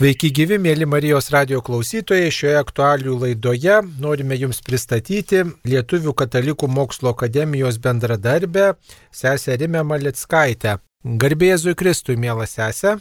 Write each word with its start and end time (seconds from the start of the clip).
Sveiki 0.00 0.30
gyvi, 0.32 0.56
mėly 0.56 0.86
Marijos 0.88 1.26
radio 1.28 1.58
klausytojai. 1.60 2.30
Šioje 2.32 2.56
aktualių 2.56 3.18
laidoje 3.20 3.74
norime 4.00 4.38
Jums 4.40 4.62
pristatyti 4.64 5.42
Lietuvių 5.68 6.14
katalikų 6.16 6.70
mokslo 6.72 7.10
akademijos 7.12 7.76
bendradarbę 7.84 8.70
sesę 9.12 9.58
Rimę 9.60 9.82
Malickaitę. 9.84 10.78
Garbėzui 11.04 11.74
Kristui, 11.76 12.16
mėla 12.16 12.46
sesė. 12.48 12.94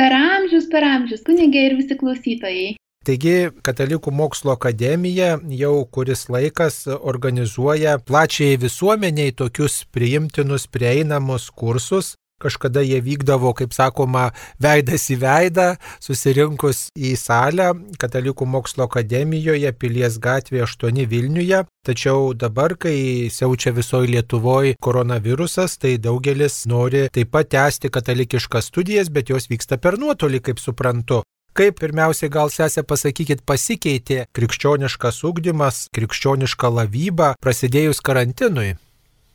Per 0.00 0.16
amžius, 0.16 0.70
per 0.72 0.86
amžius, 0.88 1.20
kunigai 1.26 1.66
ir 1.66 1.74
visi 1.82 1.98
klausytojai. 2.00 2.70
Taigi, 3.04 3.34
Katalikų 3.68 4.14
mokslo 4.16 4.54
akademija 4.56 5.34
jau 5.52 5.74
kuris 5.92 6.30
laikas 6.32 6.86
organizuoja 6.96 7.98
plačiai 8.00 8.56
visuomeniai 8.56 9.36
tokius 9.36 9.82
priimtinus, 9.92 10.64
prieinamus 10.64 11.50
kursus, 11.52 12.14
Kažkada 12.38 12.84
jie 12.86 13.00
vykdavo, 13.02 13.50
kaip 13.58 13.72
sakoma, 13.74 14.28
veidas 14.62 15.08
į 15.10 15.16
veidą, 15.24 15.72
susirinkus 15.98 16.84
į 16.94 17.16
salę 17.18 17.72
Katalikų 17.98 18.46
mokslo 18.46 18.86
akademijoje 18.86 19.72
Pilies 19.74 20.20
gatvėje 20.22 20.68
8 20.68 21.02
Vilniuje. 21.10 21.64
Tačiau 21.88 22.30
dabar, 22.38 22.76
kai 22.78 23.26
siaučia 23.34 23.72
visoje 23.74 24.12
Lietuvoje 24.12 24.76
koronavirusas, 24.78 25.78
tai 25.82 25.96
daugelis 25.98 26.62
nori 26.70 27.08
taip 27.10 27.34
pat 27.34 27.50
tęsti 27.50 27.90
katalikiškas 27.90 28.70
studijas, 28.70 29.10
bet 29.10 29.34
jos 29.34 29.50
vyksta 29.50 29.82
per 29.82 29.98
nuotolį, 29.98 30.44
kaip 30.46 30.62
suprantu. 30.62 31.24
Kaip 31.58 31.80
pirmiausiai 31.82 32.30
gal 32.30 32.52
sesė 32.54 32.84
pasakykit, 32.86 33.42
pasikeitė 33.42 34.28
krikščioniškas 34.30 35.24
ugdymas, 35.26 35.88
krikščioniška 35.90 36.70
lavyba 36.70 37.32
prasidėjus 37.42 37.98
karantinui? 37.98 38.76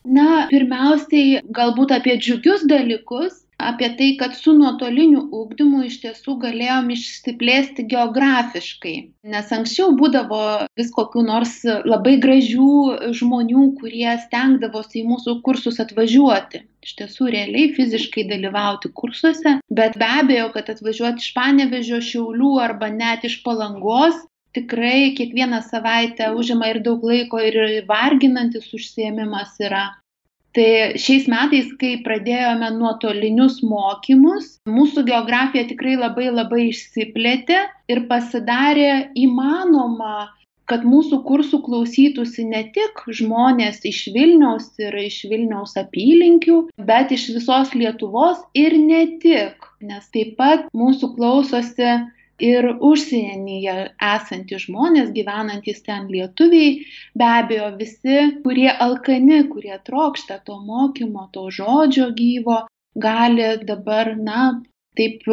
Na, 0.03 0.45
pirmiausiai 0.52 1.39
galbūt 1.55 1.93
apie 1.95 2.17
džiugius 2.20 2.66
dalykus, 2.67 3.44
apie 3.63 3.88
tai, 3.98 4.09
kad 4.20 4.35
su 4.35 4.52
nuotoliniu 4.57 5.21
ūkdymu 5.39 5.85
iš 5.88 5.99
tiesų 6.02 6.35
galėjom 6.41 6.89
išsiplėsti 6.95 7.85
geografiškai. 7.94 8.95
Nes 9.31 9.53
anksčiau 9.55 9.94
būdavo 9.99 10.41
vis 10.80 10.91
kokių 10.95 11.23
nors 11.30 11.55
labai 11.88 12.17
gražių 12.25 13.13
žmonių, 13.16 13.69
kurie 13.80 14.17
stengdavosi 14.25 15.02
į 15.03 15.08
mūsų 15.13 15.38
kursus 15.47 15.80
atvažiuoti. 15.83 16.66
Iš 16.83 16.97
tiesų 17.00 17.30
realiai 17.31 17.72
fiziškai 17.78 18.28
dalyvauti 18.28 18.91
kursuose, 18.91 19.58
bet 19.72 19.95
be 19.95 20.09
abejo, 20.19 20.50
kad 20.52 20.73
atvažiuoti 20.73 21.23
iš 21.23 21.31
Panevežio, 21.38 22.02
Šiaulių 22.03 22.58
arba 22.66 22.91
net 22.91 23.23
iš 23.30 23.39
Palangos 23.45 24.19
tikrai 24.58 25.14
kiekvieną 25.18 25.62
savaitę 25.66 26.30
užima 26.38 26.70
ir 26.72 26.80
daug 26.86 27.04
laiko 27.09 27.42
ir 27.42 27.59
varginantis 27.90 28.70
užsiemimas 28.78 29.59
yra. 29.68 29.90
Tai 30.54 30.94
šiais 31.02 31.26
metais, 31.32 31.72
kai 31.82 31.96
pradėjome 32.06 32.68
nuotolinius 32.76 33.64
mokymus, 33.66 34.52
mūsų 34.70 35.02
geografija 35.08 35.66
tikrai 35.72 35.96
labai 35.98 36.28
labai 36.30 36.68
išsiplėtė 36.68 37.64
ir 37.90 38.04
pasidarė 38.12 38.92
įmanoma, 39.18 40.30
kad 40.70 40.86
mūsų 40.86 41.24
kursų 41.26 41.59
klausytųsi 41.66 42.46
ne 42.52 42.62
tik 42.76 43.02
žmonės 43.20 43.81
iš 43.90 44.06
Vilniaus 44.14 44.70
ir 44.78 44.96
iš 45.02 45.24
Vilniaus 45.31 45.74
apylinkių, 45.81 46.59
bet 46.88 47.12
iš 47.18 47.31
visos 47.36 47.74
Lietuvos 47.74 48.46
ir 48.54 48.78
ne 48.78 49.04
tik, 49.26 49.66
nes 49.81 50.06
taip 50.14 50.38
pat 50.38 50.70
mūsų 50.70 51.16
klausosi 51.18 51.96
ir 52.44 52.67
užsienyje 52.89 53.75
esantys 54.09 54.66
žmonės, 54.67 55.11
gyvenantys 55.16 55.81
ten 55.88 56.09
lietuviai, 56.11 56.75
be 57.19 57.30
abejo 57.30 57.72
visi, 57.80 58.19
kurie 58.45 58.69
alkani, 58.85 59.41
kurie 59.52 59.77
trokšta 59.88 60.41
to 60.47 60.59
mokymo, 60.67 61.30
to 61.35 61.47
žodžio 61.58 62.09
gyvo, 62.17 62.63
gali 63.08 63.50
dabar, 63.69 64.13
na, 64.30 64.45
taip, 65.00 65.23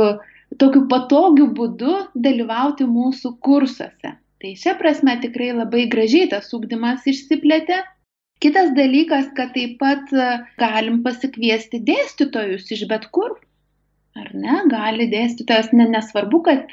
tokiu 0.58 0.86
patogiu 0.91 1.50
būdu 1.56 1.97
dalyvauti 2.14 2.89
mūsų 2.89 3.36
kursuose. 3.47 4.17
Tai 4.41 4.50
šia 4.56 4.72
prasme 4.78 5.19
tikrai 5.20 5.50
labai 5.52 5.84
gražiai 5.92 6.30
tas 6.33 6.48
ūkdymas 6.56 7.05
išsiplėtė. 7.11 7.83
Kitas 8.41 8.70
dalykas, 8.72 9.27
kad 9.36 9.52
taip 9.52 9.74
pat 9.83 10.08
galim 10.61 11.02
pasikviesti 11.05 11.83
dėstytojus 11.85 12.70
iš 12.73 12.86
bet 12.89 13.05
kur, 13.12 13.35
ar 14.17 14.30
ne, 14.33 14.62
gali 14.73 15.11
dėstytojas, 15.12 15.74
ne, 15.77 15.85
nesvarbu, 15.92 16.40
kad 16.46 16.73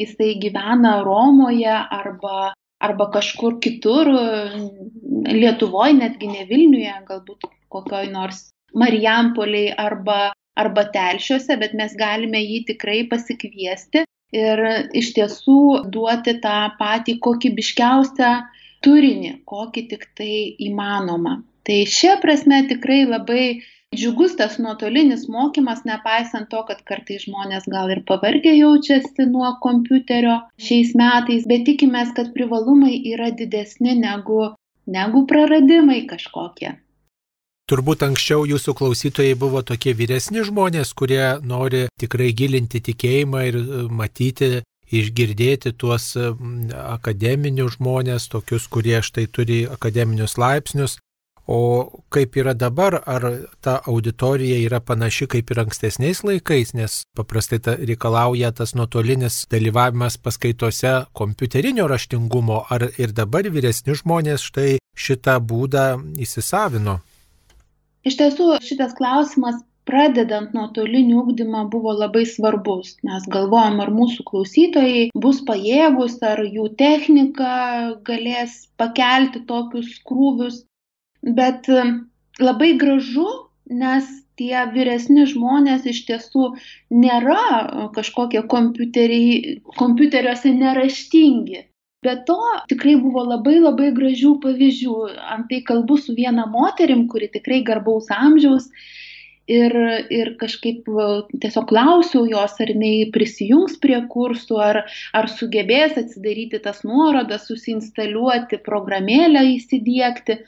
jisai 0.00 0.34
gyvena 0.42 1.02
Romoje 1.06 1.72
arba, 1.72 2.52
arba 2.80 3.10
kažkur 3.14 3.60
kitur, 3.60 4.10
Lietuvoje, 5.26 5.96
netgi 6.00 6.28
ne 6.30 6.44
Vilniuje, 6.48 6.92
galbūt 7.08 7.48
kokioj 7.72 8.10
nors 8.12 8.50
Marijampoliai 8.76 9.72
arba, 9.80 10.32
arba 10.56 10.84
Telšiuose, 10.92 11.56
bet 11.60 11.74
mes 11.78 11.96
galime 11.98 12.42
jį 12.42 12.60
tikrai 12.72 13.00
pasikviesti 13.10 14.04
ir 14.36 14.62
iš 15.00 15.12
tiesų 15.16 15.60
duoti 15.94 16.36
tą 16.42 16.58
patį 16.78 17.16
kokybiškiausią 17.24 18.32
turinį, 18.84 19.32
kokį 19.48 19.86
tik 19.92 20.08
tai 20.18 20.32
įmanoma. 20.68 21.40
Tai 21.66 21.78
šia 21.90 22.16
prasme 22.22 22.60
tikrai 22.70 23.04
labai 23.08 23.46
džiugus 23.94 24.36
tas 24.36 24.58
nuotolinis 24.58 25.26
mokymas, 25.28 25.84
nepaisant 25.88 26.50
to, 26.52 26.62
kad 26.68 26.82
kartai 26.88 27.18
žmonės 27.22 27.68
gal 27.70 27.90
ir 27.94 28.02
pavargę 28.08 28.52
jaučiasi 28.56 29.28
nuo 29.30 29.52
kompiuterio 29.62 30.40
šiais 30.68 30.94
metais, 30.98 31.46
bet 31.48 31.66
tikimės, 31.68 32.12
kad 32.16 32.32
privalumai 32.34 32.96
yra 33.12 33.30
didesni 33.30 33.96
negu, 33.98 34.52
negu 34.86 35.24
praradimai 35.30 36.02
kažkokie. 36.10 36.76
Turbūt 37.66 38.04
anksčiau 38.06 38.44
jūsų 38.46 38.76
klausytojai 38.78 39.34
buvo 39.38 39.62
tokie 39.66 39.94
vyresni 39.98 40.44
žmonės, 40.46 40.92
kurie 40.94 41.40
nori 41.42 41.88
tikrai 41.98 42.30
gilinti 42.30 42.78
tikėjimą 42.78 43.40
ir 43.48 43.58
e, 43.58 43.80
matyti, 43.90 44.50
išgirdėti 44.86 45.72
tuos 45.74 46.12
akademinius 46.14 47.74
žmonės, 47.80 48.28
tokius, 48.30 48.68
kurie 48.70 49.00
štai 49.02 49.26
turi 49.26 49.64
akademinius 49.66 50.36
laipsnius. 50.38 50.98
O 51.46 51.90
kaip 52.10 52.34
yra 52.40 52.56
dabar, 52.58 52.98
ar 53.06 53.22
ta 53.62 53.76
auditorija 53.86 54.56
yra 54.66 54.80
panaši 54.82 55.28
kaip 55.30 55.52
ir 55.54 55.60
ankstesniais 55.62 56.24
laikais, 56.26 56.72
nes 56.74 56.96
paprastai 57.14 57.60
ta 57.62 57.76
reikalauja 57.78 58.50
tas 58.50 58.74
nuotolinis 58.74 59.44
dalyvavimas 59.52 60.18
paskaitose 60.18 60.96
kompiuterinio 61.14 61.86
raštingumo, 61.86 62.64
ar 62.70 62.88
ir 62.98 63.14
dabar 63.14 63.46
vyresni 63.46 63.94
žmonės 63.94 64.48
štai 64.50 64.72
šitą 65.06 65.38
būdą 65.52 65.86
įsisavino? 66.26 66.98
Iš 68.06 68.18
tiesų, 68.18 68.50
šitas 68.66 68.98
klausimas 68.98 69.62
pradedant 69.86 70.50
nuotolinį 70.54 71.14
ūkdymą 71.20 71.64
buvo 71.70 71.94
labai 71.94 72.24
svarbus. 72.26 72.96
Mes 73.06 73.26
galvojam, 73.30 73.78
ar 73.84 73.92
mūsų 73.94 74.26
klausytojai 74.26 75.08
bus 75.14 75.44
pajėgus, 75.46 76.18
ar 76.26 76.42
jų 76.42 76.72
technika 76.80 77.52
galės 78.06 78.64
pakelti 78.82 79.46
tokius 79.46 80.00
krūvius 80.10 80.64
bet 81.26 81.68
labai 82.40 82.76
gražu, 82.78 83.26
nes 83.66 84.06
tie 84.38 84.66
vyresni 84.72 85.24
žmonės 85.26 85.86
iš 85.90 86.04
tiesų 86.08 86.50
nėra 86.92 87.90
kažkokie 87.96 88.44
kompiuteriuose 88.50 90.52
neraštingi. 90.60 91.64
Be 92.04 92.14
to 92.28 92.36
tikrai 92.70 92.94
buvo 93.00 93.24
labai 93.26 93.56
labai 93.58 93.90
gražių 93.96 94.36
pavyzdžių. 94.44 94.94
Antai 95.36 95.62
kalbu 95.66 95.96
su 95.98 96.14
viena 96.14 96.46
moterim, 96.52 97.06
kuri 97.10 97.30
tikrai 97.32 97.62
garbaus 97.66 98.12
amžiaus 98.14 98.68
ir, 99.50 99.74
ir 100.12 100.30
kažkaip 100.38 100.86
tiesiog 101.42 101.66
klausiau 101.72 102.28
jos, 102.30 102.54
ar 102.62 102.72
jinai 102.74 103.08
prisijungs 103.14 103.80
prie 103.82 103.98
kursų, 104.12 104.60
ar, 104.68 104.82
ar 105.16 105.30
sugebės 105.32 105.96
atsidaryti 105.98 106.62
tas 106.62 106.84
nuorodas, 106.86 107.48
susinstaliuoti 107.50 108.60
programėlę, 108.68 109.42
įsidėkti. 109.56 110.42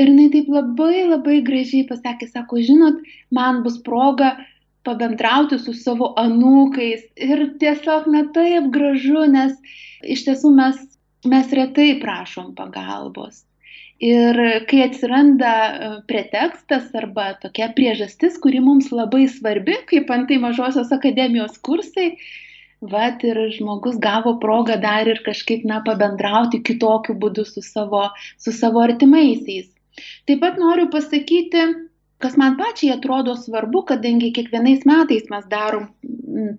Ir 0.00 0.08
jinai 0.08 0.30
taip 0.32 0.48
labai 0.48 1.04
labai 1.04 1.42
gražiai 1.44 1.84
pasakė, 1.88 2.30
sako, 2.30 2.60
žinot, 2.64 3.00
man 3.34 3.60
bus 3.66 3.76
proga 3.84 4.32
pabendrauti 4.88 5.58
su 5.60 5.74
savo 5.76 6.12
anūkais. 6.22 7.04
Ir 7.28 7.44
tiesiog, 7.60 8.08
na 8.14 8.24
taip 8.36 8.70
gražu, 8.74 9.26
nes 9.34 9.56
iš 10.02 10.24
tiesų 10.28 10.52
mes, 10.56 10.78
mes 11.28 11.52
retai 11.58 11.90
prašom 12.00 12.54
pagalbos. 12.58 13.44
Ir 14.02 14.38
kai 14.66 14.80
atsiranda 14.82 15.50
e, 15.54 15.90
pretekstas 16.08 16.88
arba 16.98 17.28
tokia 17.42 17.68
priežastis, 17.76 18.40
kuri 18.42 18.58
mums 18.64 18.88
labai 18.90 19.28
svarbi, 19.30 19.76
kaip 19.92 20.10
antai 20.10 20.40
mažosios 20.42 20.90
akademijos 20.96 21.60
kursai, 21.62 22.08
Vat 22.82 23.20
ir 23.22 23.38
žmogus 23.54 23.98
gavo 24.02 24.32
progą 24.42 24.74
dar 24.82 25.06
ir 25.06 25.20
kažkaip, 25.22 25.62
na, 25.70 25.76
pabendrauti 25.86 26.58
kitokiu 26.66 27.14
būdu 27.14 27.44
su 27.46 27.62
savo, 27.62 28.08
su 28.42 28.50
savo 28.56 28.82
artimaisiais. 28.82 29.68
Taip 30.28 30.40
pat 30.44 30.60
noriu 30.60 30.88
pasakyti, 30.92 31.66
kas 32.22 32.38
man 32.40 32.56
pačiai 32.60 32.94
atrodo 32.96 33.34
svarbu, 33.38 33.84
kadangi 33.90 34.32
kiekvienais 34.36 34.86
metais 34.88 35.28
mes 35.32 35.46
darom 35.50 35.90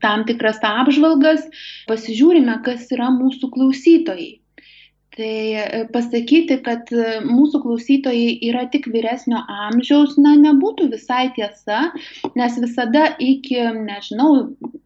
tam 0.04 0.26
tikras 0.28 0.62
apžvalgas, 0.68 1.46
pasižiūrime, 1.90 2.60
kas 2.66 2.90
yra 2.94 3.10
mūsų 3.16 3.50
klausytojai. 3.56 4.32
Tai 5.14 5.54
e, 5.54 5.82
pasakyti, 5.94 6.56
kad 6.66 6.90
e, 6.90 7.20
mūsų 7.26 7.60
klausytojai 7.62 8.32
yra 8.50 8.64
tik 8.74 8.88
vyresnio 8.90 9.44
amžiaus, 9.68 10.16
na, 10.18 10.34
nebūtų 10.42 10.88
visai 10.90 11.28
tiesa, 11.36 11.84
nes 12.40 12.58
visada 12.64 13.12
iki, 13.22 13.60
nežinau, 13.78 14.32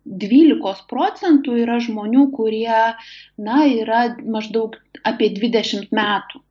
12 0.04 0.84
procentų 0.92 1.62
yra 1.64 1.80
žmonių, 1.84 2.26
kurie, 2.36 2.82
na, 3.40 3.62
yra 3.72 4.04
maždaug 4.28 4.76
apie 5.08 5.32
20 5.40 5.96
metų. 5.96 6.44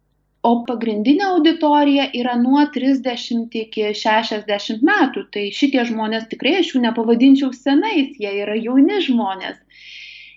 O 0.46 0.52
pagrindinė 0.68 1.26
auditorija 1.32 2.08
yra 2.14 2.36
nuo 2.38 2.62
30 2.74 3.56
iki 3.64 3.90
60 3.98 4.84
metų. 4.86 5.26
Tai 5.34 5.44
šitie 5.60 5.84
žmonės 5.90 6.28
tikrai 6.32 6.58
aš 6.60 6.74
jų 6.74 6.82
nepavadinčiau 6.86 7.52
senais, 7.56 8.14
jie 8.22 8.32
yra 8.44 8.54
jauni 8.60 9.00
žmonės 9.08 9.58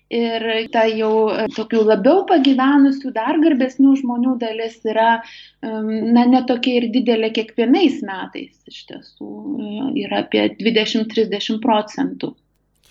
ir 0.09 0.45
ta 0.73 0.85
jau 0.89 1.29
e, 1.29 1.45
tokių 1.53 1.83
labiau 1.85 2.23
pagyvenusių, 2.29 3.11
dar 3.13 3.37
garbesnių 3.43 3.93
žmonių 4.01 4.35
dalis 4.41 4.79
yra, 4.89 5.21
na, 5.61 6.25
netokia 6.33 6.79
ir 6.79 6.89
didelė 6.93 7.29
kiekvienais 7.35 8.01
metais, 8.05 8.55
iš 8.69 8.83
tiesų 8.89 9.29
e, 9.29 9.71
yra 10.05 10.23
apie 10.25 10.47
20-30 10.57 11.61
procentų 11.63 12.33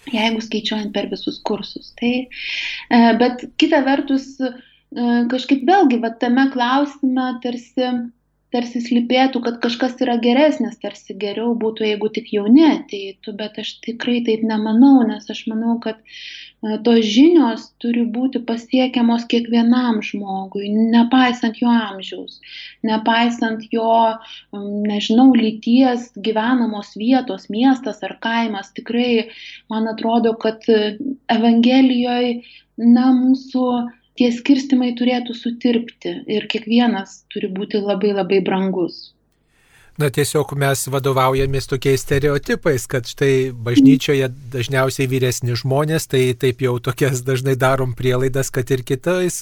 jeigu 0.08 0.40
skaičiuojant 0.40 0.94
per 0.94 1.10
visus 1.10 1.40
kursus. 1.44 1.90
Tai, 1.98 2.12
e, 2.24 3.00
bet 3.20 3.44
kita 3.60 3.82
vertus, 3.84 4.36
kažkaip 4.94 5.66
vėlgi, 5.68 6.00
va, 6.00 6.12
tame 6.16 6.48
klausime 6.52 7.34
tarsi, 7.42 7.90
tarsi 8.54 8.80
slypėtų, 8.80 9.42
kad 9.44 9.58
kažkas 9.60 9.98
yra 10.00 10.16
geresnis, 10.22 10.78
tarsi 10.80 11.16
geriau 11.20 11.52
būtų, 11.60 11.84
jeigu 11.84 12.08
tik 12.08 12.32
jauni 12.32 12.64
ateitų, 12.70 13.34
bet 13.36 13.58
aš 13.60 13.74
tikrai 13.84 14.22
taip 14.24 14.44
nemanau, 14.48 15.02
nes 15.04 15.28
aš 15.28 15.44
manau, 15.50 15.76
kad 15.84 16.00
tos 16.86 17.04
žinios 17.04 17.68
turi 17.78 18.06
būti 18.08 18.40
pasiekiamos 18.48 19.28
kiekvienam 19.30 20.00
žmogui, 20.02 20.72
nepaisant 20.72 21.60
jo 21.60 21.68
amžiaus, 21.68 22.40
nepaisant 22.82 23.68
jo, 23.70 23.92
nežinau, 24.56 25.28
lyties, 25.36 26.08
gyvenamos 26.16 26.96
vietos, 26.96 27.46
miestas 27.52 28.00
ar 28.02 28.16
kaimas. 28.24 28.72
Tikrai, 28.74 29.28
man 29.70 29.86
atrodo, 29.92 30.32
kad 30.40 30.64
Evangelijoje, 31.28 32.40
na, 32.80 33.12
mūsų 33.12 33.68
tie 34.18 34.30
skirstimai 34.34 34.90
turėtų 34.98 35.36
sutirpti 35.40 36.14
ir 36.36 36.48
kiekvienas 36.54 37.20
turi 37.34 37.50
būti 37.58 37.82
labai 37.84 38.10
labai 38.16 38.40
brangus. 38.48 38.98
Na 39.98 40.12
tiesiog 40.14 40.52
mes 40.54 40.84
vadovaujamės 40.94 41.66
tokiais 41.66 42.04
stereotipais, 42.04 42.84
kad 42.86 43.08
štai 43.10 43.50
bažnyčioje 43.50 44.28
dažniausiai 44.52 45.08
vyresni 45.10 45.56
žmonės, 45.58 46.04
tai 46.06 46.20
taip 46.38 46.62
jau 46.62 46.76
tokias 46.78 47.24
dažnai 47.26 47.56
darom 47.58 47.96
prielaidas, 47.98 48.52
kad 48.54 48.70
ir 48.70 48.84
kitais 48.86 49.40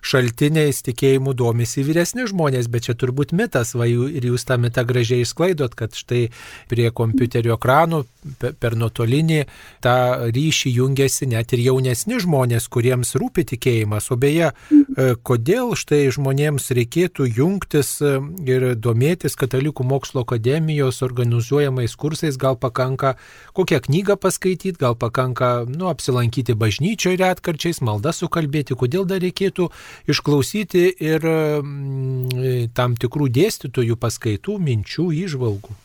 šaltiniais 0.00 0.80
tikėjimų 0.86 1.34
domisi 1.36 1.84
vyresni 1.84 2.24
žmonės, 2.30 2.70
bet 2.72 2.88
čia 2.88 2.94
turbūt 2.96 3.34
mitas, 3.36 3.74
va 3.76 3.84
ir 3.84 4.30
jūs 4.30 4.48
tą 4.48 4.56
mitą 4.56 4.86
gražiai 4.88 5.26
išsklaidot, 5.26 5.76
kad 5.76 5.92
štai 5.92 6.30
prie 6.72 6.88
kompiuterio 6.88 7.58
ekranų 7.58 8.06
per 8.40 8.78
nuotolinį 8.80 9.42
tą 9.84 9.98
ryšį 10.32 10.72
jungiasi 10.72 11.28
net 11.28 11.52
ir 11.52 11.66
jaunesni 11.66 12.16
žmonės, 12.24 12.70
kuriems 12.72 13.12
rūpi 13.20 13.44
tikėjimas. 13.52 14.08
O 14.08 14.16
beje, 14.16 14.50
e, 14.72 15.12
kodėl 15.20 15.76
štai 15.76 16.06
žmonėms 16.16 16.72
reikėtų 16.76 17.28
jungtis 17.28 17.98
e, 18.00 18.16
ir 18.48 18.70
domėtis 18.80 19.36
katalikų 19.36 19.84
mokslo 19.84 19.97
mokslo 19.98 20.22
akademijos 20.22 21.02
organizuojamais 21.02 21.96
kursais 21.98 22.38
gal 22.38 22.56
pakanka 22.56 23.16
kokią 23.52 23.80
knygą 23.86 24.16
paskaityti, 24.16 24.78
gal 24.78 24.94
pakanka 24.94 25.66
nu, 25.66 25.88
apsilankyti 25.90 26.54
bažnyčioje 26.54 27.18
retkarčiais, 27.18 27.82
maldą 27.82 28.14
sukalbėti, 28.14 28.78
kodėl 28.78 29.06
dar 29.10 29.22
reikėtų 29.24 29.68
išklausyti 30.08 30.86
ir 31.10 31.26
mm, 31.26 32.70
tam 32.78 32.94
tikrų 32.94 33.28
dėstytojų 33.34 33.98
paskaitų, 33.98 34.58
minčių, 34.62 35.10
įžvalgų. 35.26 35.78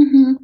Mhm. 0.00 0.36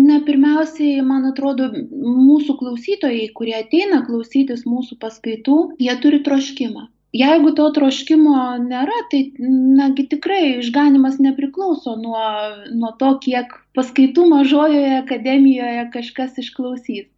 Na, 0.00 0.20
pirmiausiai, 0.24 1.02
man 1.02 1.26
atrodo, 1.28 1.66
mūsų 1.74 2.54
klausytojai, 2.60 3.26
kurie 3.34 3.56
ateina 3.58 4.00
klausytis 4.06 4.62
mūsų 4.64 4.96
paskaitų, 5.02 5.58
jie 5.82 5.96
turi 6.00 6.22
troškimą 6.24 6.86
jeigu 7.16 7.52
to 7.58 7.68
troškimo 7.76 8.34
nėra, 8.64 9.04
tai 9.12 9.22
nagi 9.40 10.06
tikrai 10.10 10.42
išganimas 10.60 11.18
nepriklauso 11.22 11.96
nuo, 11.98 12.26
nuo 12.74 12.92
to, 13.00 13.14
kiek 13.24 13.54
paskaitų 13.76 14.26
mažojoje 14.30 15.00
akademijoje 15.00 15.88
kažkas 15.94 16.38
išklausys. 16.42 17.08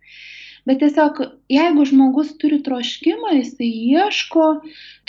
Bet 0.62 0.78
tiesiog, 0.78 1.16
jeigu 1.50 1.84
žmogus 1.90 2.28
turi 2.38 2.60
troškimą, 2.62 3.32
jisai 3.40 3.66
ieško, 3.66 4.44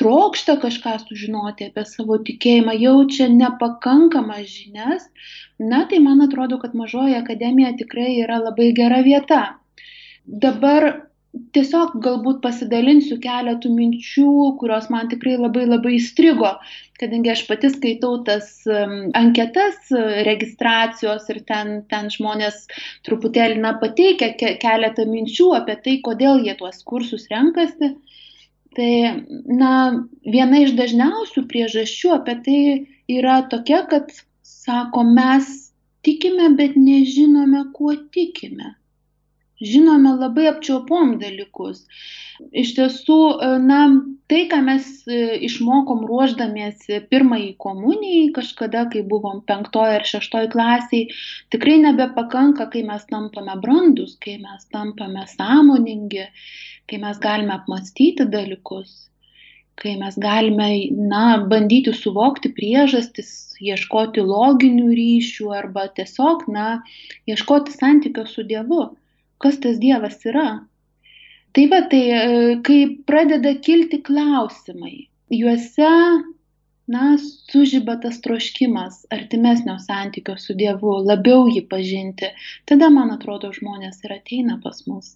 trokšta 0.01 0.55
kažką 0.63 0.95
sužinoti 1.03 1.67
apie 1.69 1.83
savo 1.85 2.17
tikėjimą, 2.29 2.73
jaučia 2.81 3.27
nepakankamas 3.29 4.47
žinias, 4.49 5.05
na 5.61 5.83
tai 5.91 6.01
man 6.01 6.25
atrodo, 6.25 6.57
kad 6.63 6.73
mažoji 6.73 7.19
akademija 7.19 7.75
tikrai 7.77 8.15
yra 8.23 8.41
labai 8.41 8.71
gera 8.73 9.03
vieta. 9.05 9.43
Dabar 10.25 10.89
tiesiog 11.33 11.95
galbūt 12.03 12.41
pasidalinsiu 12.43 13.17
keletų 13.21 13.71
minčių, 13.73 14.33
kurios 14.61 14.89
man 14.93 15.09
tikrai 15.09 15.33
labai 15.39 15.65
labai 15.65 15.95
įstrigo, 15.97 16.51
kadangi 17.01 17.31
aš 17.33 17.43
pati 17.47 17.71
skaitau 17.73 18.19
tas 18.27 18.51
anketas 19.17 19.89
registracijos 20.27 21.25
ir 21.33 21.41
ten, 21.49 21.73
ten 21.89 22.11
žmonės 22.13 22.67
truputėlį 23.07 23.61
na, 23.65 23.73
pateikia 23.81 24.33
ke 24.37 24.53
keletą 24.61 25.07
minčių 25.09 25.49
apie 25.57 25.77
tai, 25.85 25.97
kodėl 26.05 26.45
jie 26.45 26.55
tuos 26.59 26.83
kursus 26.85 27.25
renkasi. 27.33 27.95
Tai, 28.73 28.93
na, 29.53 29.73
viena 30.25 30.63
iš 30.63 30.71
dažniausių 30.77 31.43
priežasčių 31.49 32.13
apie 32.15 32.37
tai 32.45 32.61
yra 33.19 33.41
tokia, 33.49 33.83
kad, 33.89 34.09
sako, 34.41 35.03
mes 35.05 35.49
tikime, 36.05 36.49
bet 36.57 36.77
nežinome, 36.79 37.67
kuo 37.75 37.93
tikime 38.15 38.73
žinome 39.71 40.13
labai 40.19 40.49
apčiopom 40.51 41.15
dalykus. 41.21 41.83
Iš 42.63 42.73
tiesų, 42.77 43.17
e, 43.45 43.49
na, 43.63 43.79
tai, 44.31 44.41
ką 44.51 44.59
mes 44.65 44.87
e, 45.07 45.19
išmokom 45.47 46.03
ruoždamiesi 46.09 46.99
pirmąjį 47.13 47.53
komunijai, 47.65 48.25
kažkada, 48.37 48.87
kai 48.93 49.03
buvom 49.13 49.43
penktoje 49.47 49.99
ar 49.99 50.07
šeštoje 50.09 50.51
klasiai, 50.55 51.07
tikrai 51.53 51.77
nebepakanka, 51.85 52.67
kai 52.73 52.83
mes 52.89 53.05
tampame 53.11 53.55
brandus, 53.63 54.17
kai 54.25 54.39
mes 54.41 54.67
tampame 54.73 55.25
sąmoningi, 55.35 56.27
kai 56.89 57.01
mes 57.05 57.23
galime 57.23 57.57
apmastyti 57.59 58.27
dalykus 58.37 58.99
kai 59.81 59.95
mes 59.97 60.15
galime, 60.21 60.67
na, 61.11 61.23
bandyti 61.49 61.91
suvokti 61.97 62.51
priežastis, 62.53 63.31
ieškoti 63.63 64.21
loginių 64.21 64.91
ryšių 64.99 65.49
arba 65.57 65.87
tiesiog, 65.97 66.45
na, 66.57 66.67
ieškoti 67.29 67.73
santykio 67.73 68.27
su 68.29 68.45
Dievu 68.51 68.83
kas 69.43 69.59
tas 69.63 69.79
Dievas 69.81 70.21
yra. 70.29 70.47
Tai 71.53 71.65
va, 71.69 71.81
tai 71.89 72.03
e, 72.09 72.21
kai 72.65 72.77
pradeda 73.05 73.53
kilti 73.65 73.99
klausimai, 74.05 75.07
juose, 75.37 75.91
na, 76.93 77.03
sužyba 77.51 77.99
tas 78.01 78.17
troškimas 78.25 79.03
artimesnio 79.13 79.77
santykio 79.83 80.35
su 80.41 80.57
Dievu, 80.57 80.97
labiau 81.05 81.45
jį 81.51 81.65
pažinti, 81.69 82.31
tada, 82.69 82.89
man 82.97 83.13
atrodo, 83.13 83.53
žmonės 83.55 84.01
ir 84.07 84.17
ateina 84.17 84.57
pas 84.65 84.81
mus. 84.89 85.13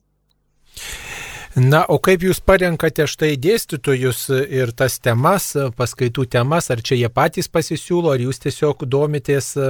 Na, 1.56 1.84
o 1.88 1.98
kaip 2.04 2.26
jūs 2.26 2.42
parenkate 2.44 3.08
štai 3.10 3.36
dėstytojus 3.42 4.28
ir 4.52 4.74
tas 4.78 5.00
temas, 5.00 5.54
paskaitų 5.78 6.28
temas, 6.38 6.70
ar 6.74 6.84
čia 6.86 7.00
jie 7.00 7.10
patys 7.10 7.50
pasisiūlo, 7.50 8.12
ar 8.14 8.22
jūs 8.22 8.44
tiesiog 8.44 8.84
domitės 8.86 9.54
e, 9.58 9.68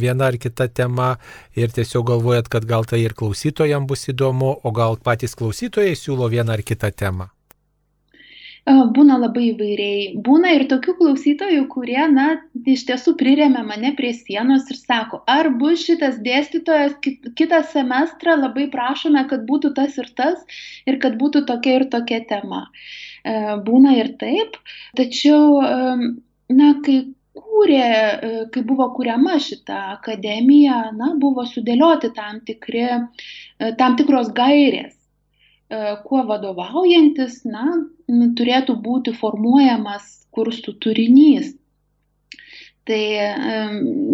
viena 0.00 0.30
ar 0.30 0.38
kita 0.40 0.68
tema 0.70 1.14
ir 1.58 1.74
tiesiog 1.74 2.06
galvojat, 2.14 2.48
kad 2.52 2.64
gal 2.68 2.86
tai 2.88 3.02
ir 3.04 3.16
klausytojams 3.18 3.90
bus 3.90 4.08
įdomu, 4.14 4.54
o 4.62 4.74
gal 4.74 4.96
patys 4.96 5.36
klausytojai 5.36 5.96
siūlo 5.98 6.30
vieną 6.32 6.56
ar 6.56 6.64
kitą 6.64 6.92
temą? 6.94 7.28
Būna 8.64 9.18
labai 9.20 9.50
įvairiai. 9.50 10.04
Būna 10.24 10.54
ir 10.56 10.62
tokių 10.70 10.94
klausytojų, 10.96 11.64
kurie, 11.72 12.00
na, 12.08 12.26
iš 12.64 12.86
tiesų 12.88 13.12
priremia 13.20 13.60
mane 13.66 13.90
prie 13.98 14.12
sienos 14.16 14.70
ir 14.72 14.78
sako, 14.78 15.20
ar 15.28 15.50
bus 15.60 15.82
šitas 15.84 16.16
dėstytojas 16.24 16.94
kitą 17.36 17.60
semestrą, 17.74 18.38
labai 18.40 18.70
prašome, 18.72 19.26
kad 19.28 19.44
būtų 19.50 19.74
tas 19.76 20.00
ir 20.00 20.08
tas 20.16 20.40
ir 20.88 20.96
kad 21.02 21.20
būtų 21.20 21.44
tokia 21.52 21.76
ir 21.80 21.86
tokia 21.92 22.22
tema. 22.30 22.62
Būna 23.68 23.98
ir 23.98 24.14
taip, 24.24 24.56
tačiau, 24.96 25.60
na, 26.48 26.72
kai 26.88 26.98
kūrė, 27.36 27.86
kai 28.48 28.64
buvo 28.64 28.88
kuriama 28.96 29.36
šita 29.44 29.80
akademija, 29.98 30.86
na, 30.96 31.12
buvo 31.20 31.44
sudėlioti 31.52 32.14
tam, 32.16 32.40
tikri, 32.48 32.88
tam 33.76 34.00
tikros 34.00 34.32
gairės 34.32 34.94
E, 34.94 35.03
kuo 36.04 36.22
vadovaujantis, 36.28 37.42
na, 37.48 37.66
turėtų 38.38 38.76
būti 38.84 39.14
formuojamas 39.16 40.10
kursų 40.34 40.76
turinys. 40.84 41.54
Tai 42.84 43.04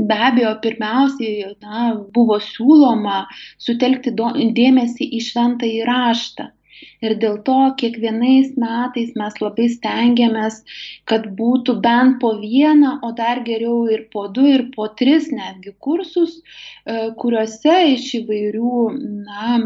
be 0.06 0.16
abejo, 0.28 0.52
pirmiausiai 0.62 1.48
na, 1.64 1.88
buvo 2.14 2.38
siūloma 2.44 3.24
sutelkti 3.58 4.14
dėmesį 4.14 5.10
į 5.18 5.20
šventą 5.26 5.66
įraštą. 5.80 6.52
Ir 7.06 7.14
dėl 7.22 7.36
to 7.46 7.56
kiekvienais 7.80 8.52
metais 8.62 9.10
mes 9.20 9.36
labai 9.44 9.66
stengiamės, 9.72 10.60
kad 11.10 11.26
būtų 11.40 11.76
bent 11.86 12.18
po 12.22 12.30
vieną, 12.40 12.92
o 13.06 13.10
dar 13.20 13.42
geriau 13.48 13.82
ir 13.96 14.06
po 14.14 14.26
du, 14.38 14.46
ir 14.54 14.66
po 14.76 14.88
tris 15.00 15.28
netgi 15.34 15.74
kursus, 15.86 16.38
e, 16.40 17.10
kuriuose 17.20 17.76
iš 17.96 18.08
įvairių 18.22 18.74
na, 19.28 19.60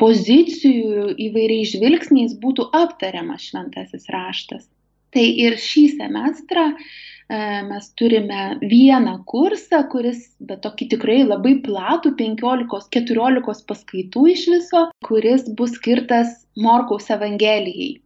pozicijų, 0.00 1.14
įvairiais 1.28 1.74
žvilgsniais 1.76 2.36
būtų 2.42 2.70
aptariamas 2.76 3.46
šventasis 3.50 4.08
raštas. 4.12 4.66
Tai 5.14 5.24
ir 5.44 5.56
šį 5.58 5.84
semestrą 5.96 6.66
e, 6.70 6.76
mes 7.66 7.88
turime 7.98 8.42
vieną 8.62 9.16
kursą, 9.30 9.82
kuris, 9.92 10.22
bet 10.40 10.62
tokį 10.66 10.90
tikrai 10.94 11.18
labai 11.24 11.56
platų, 11.64 12.14
15-14 12.20 13.66
paskaitų 13.72 14.26
iš 14.34 14.46
viso, 14.54 14.84
kuris 15.06 15.48
bus 15.58 15.74
skirtas 15.80 16.36
Morkaus 16.56 17.10
Evangelijai. 17.10 17.98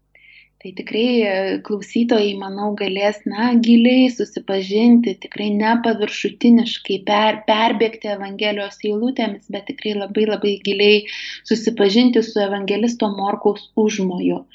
Tai 0.65 0.71
tikrai 0.73 1.09
e, 1.21 1.33
klausytojai, 1.67 2.35
manau, 2.41 2.71
galės, 2.79 3.19
na, 3.29 3.51
giliai 3.61 4.07
susipažinti, 4.09 5.13
tikrai 5.21 5.51
nepaviršutiniškai 5.59 7.03
per, 7.05 7.43
perbėgti 7.45 8.09
Evangelijos 8.15 8.81
eilutėmis, 8.81 9.51
bet 9.53 9.69
tikrai 9.69 9.93
labai 9.99 10.25
labai 10.31 10.55
giliai 10.65 11.03
susipažinti 11.45 12.25
su 12.25 12.41
Evangelisto 12.41 13.13
Morkaus 13.13 13.69
užmoju 13.77 14.47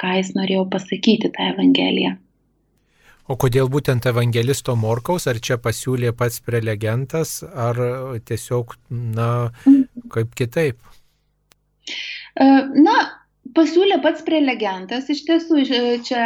ką 0.00 0.16
jis 0.18 0.34
norėjo 0.36 0.66
pasakyti 0.72 1.30
tą 1.34 1.48
Evangeliją. 1.54 2.16
O 3.30 3.36
kodėl 3.38 3.68
būtent 3.70 4.04
evangelisto 4.10 4.74
Morkaus, 4.76 5.28
ar 5.30 5.38
čia 5.38 5.56
pasiūlė 5.62 6.10
pats 6.18 6.40
prelegentas, 6.44 7.38
ar 7.46 7.78
tiesiog, 8.28 8.74
na, 8.90 9.28
kaip 10.12 10.34
kitaip? 10.38 10.80
E, 12.34 12.48
na, 12.82 12.96
pasiūlė 13.56 13.98
pats 14.04 14.24
prelegentas, 14.26 15.08
iš 15.12 15.24
tiesų 15.28 15.64
čia 16.06 16.22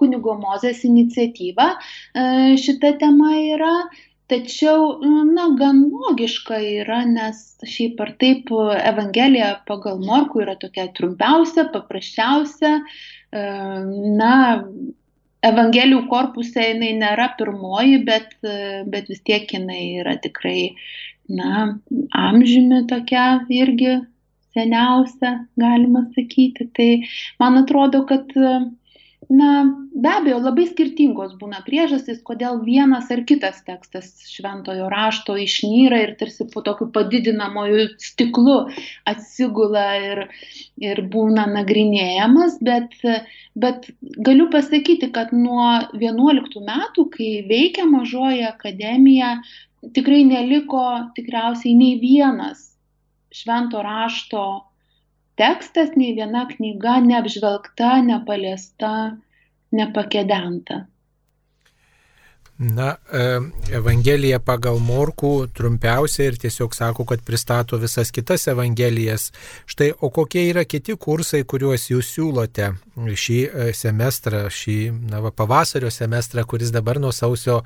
kunigo 0.00 0.36
Mozės 0.40 0.84
iniciatyva 0.88 1.70
e, 1.74 2.56
šita 2.60 2.94
tema 3.00 3.32
yra, 3.38 3.72
tačiau, 4.28 4.98
na, 5.32 5.48
gan 5.58 5.86
logiška 5.88 6.58
yra, 6.82 7.00
nes 7.08 7.40
šiaip 7.64 8.00
ar 8.04 8.12
taip 8.20 8.52
Evangelija 8.52 9.54
pagal 9.68 10.02
Morkų 10.04 10.44
yra 10.44 10.56
tokia 10.60 10.88
trumpiausia, 10.96 11.68
paprasčiausia, 11.72 12.74
na, 13.32 14.34
Evangelijų 15.48 16.00
korpuse 16.10 16.64
jinai 16.64 16.90
nėra 16.98 17.28
pirmoji, 17.38 18.00
bet, 18.04 18.32
bet 18.90 19.08
vis 19.08 19.20
tiek 19.22 19.46
jinai 19.54 20.00
yra 20.02 20.16
tikrai, 20.18 20.74
na, 21.30 21.78
amžiumi 22.18 22.82
tokia 22.90 23.26
irgi 23.54 24.00
seniausia, 24.56 25.34
galima 25.60 26.06
sakyti. 26.16 26.68
Tai 26.76 26.90
man 27.42 27.62
atrodo, 27.62 28.04
kad 28.08 28.32
na 29.28 29.64
be 29.92 30.08
abejo 30.08 30.38
labai 30.40 30.64
skirtingos 30.70 31.34
būna 31.40 31.58
priežastys 31.66 32.20
kodėl 32.24 32.60
vienas 32.64 33.10
ar 33.12 33.24
kitas 33.28 33.58
tekstas 33.66 34.06
šventojo 34.30 34.86
rašto 34.92 35.34
išnyra 35.42 35.98
ir 36.04 36.12
tarsi 36.20 36.46
po 36.52 36.62
tokiu 36.64 36.88
padidinamuoju 36.94 37.88
stiklu 38.00 38.56
atsigula 39.12 39.84
ir, 40.00 40.22
ir 40.80 41.02
būna 41.12 41.48
nagrinėjamas, 41.50 42.56
bet, 42.62 42.94
bet 43.58 43.90
galiu 44.00 44.48
pasakyti, 44.54 45.10
kad 45.12 45.34
nuo 45.34 45.66
11 45.98 46.64
metų, 46.70 47.08
kai 47.18 47.32
veikia 47.50 47.84
mažoji 47.90 48.46
akademija, 48.48 49.34
tikrai 49.98 50.22
neliko 50.30 50.86
tikriausiai 51.18 51.76
nei 51.76 51.98
vienas 52.00 52.68
švento 53.34 53.82
rašto 53.84 54.44
tekstas, 55.38 55.94
nei 55.96 56.14
viena 56.16 56.46
knyga 56.50 56.98
neapžvelgta, 57.06 57.98
nepaliesta, 58.06 58.92
nepakedenta. 59.70 60.84
Na, 62.58 62.96
e, 63.14 63.26
Evangelija 63.78 64.40
pagal 64.42 64.80
Morkų 64.82 65.46
trumpiausia 65.54 66.24
ir 66.26 66.38
tiesiog 66.42 66.72
sako, 66.74 67.04
kad 67.06 67.20
pristato 67.22 67.78
visas 67.78 68.10
kitas 68.10 68.48
Evangelijas. 68.50 69.28
Štai, 69.70 69.92
o 70.02 70.10
kokie 70.10 70.42
yra 70.48 70.64
kiti 70.66 70.96
kursai, 70.98 71.44
kuriuos 71.46 71.86
jūs 71.92 72.08
siūlote 72.16 72.72
šį 72.98 73.38
e, 73.46 73.68
semestrą, 73.78 74.48
šį 74.50 74.78
na, 75.06 75.20
va, 75.22 75.30
pavasario 75.30 75.92
semestrą, 75.94 76.42
kuris 76.50 76.74
dabar 76.74 76.98
nuo 76.98 77.12
sausio 77.14 77.60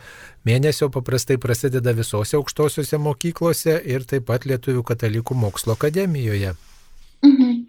mėnesio 0.45 0.91
paprastai 0.93 1.39
prasideda 1.41 1.97
visose 1.97 2.37
aukštosiuose 2.37 3.01
mokyklose 3.01 3.79
ir 3.89 4.05
taip 4.05 4.29
pat 4.29 4.45
Lietuvių 4.45 4.85
katalikų 4.93 5.39
mokslo 5.41 5.73
akademijoje. 5.73 6.53
Mhm. 7.25 7.65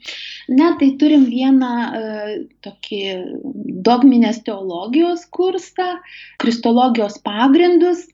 Ne, 0.49 0.75
tai 0.79 0.89
turim 0.99 1.23
vieną 1.31 1.71
e, 1.95 2.05
tokį 2.65 3.01
dogminės 3.87 4.41
teologijos 4.47 5.25
kursą, 5.35 5.89
kristologijos 6.41 7.19
pagrindus, 7.25 8.05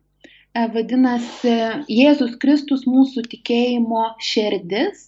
e, 0.53 0.65
vadinasi 0.75 1.55
Jėzus 1.91 2.35
Kristus 2.41 2.85
mūsų 2.89 3.25
tikėjimo 3.33 4.05
širdis. 4.31 5.05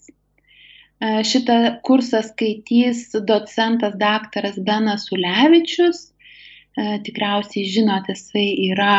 E, 1.01 1.21
šitą 1.25 1.57
kursą 1.87 2.21
skaitys 2.27 3.09
docentas 3.27 3.97
daktaras 4.01 4.59
Benas 4.69 5.09
Ulevičius. 5.15 6.09
E, 6.77 6.99
tikriausiai 7.05 7.67
žinote, 7.67 8.15
jisai 8.15 8.47
yra 8.71 8.95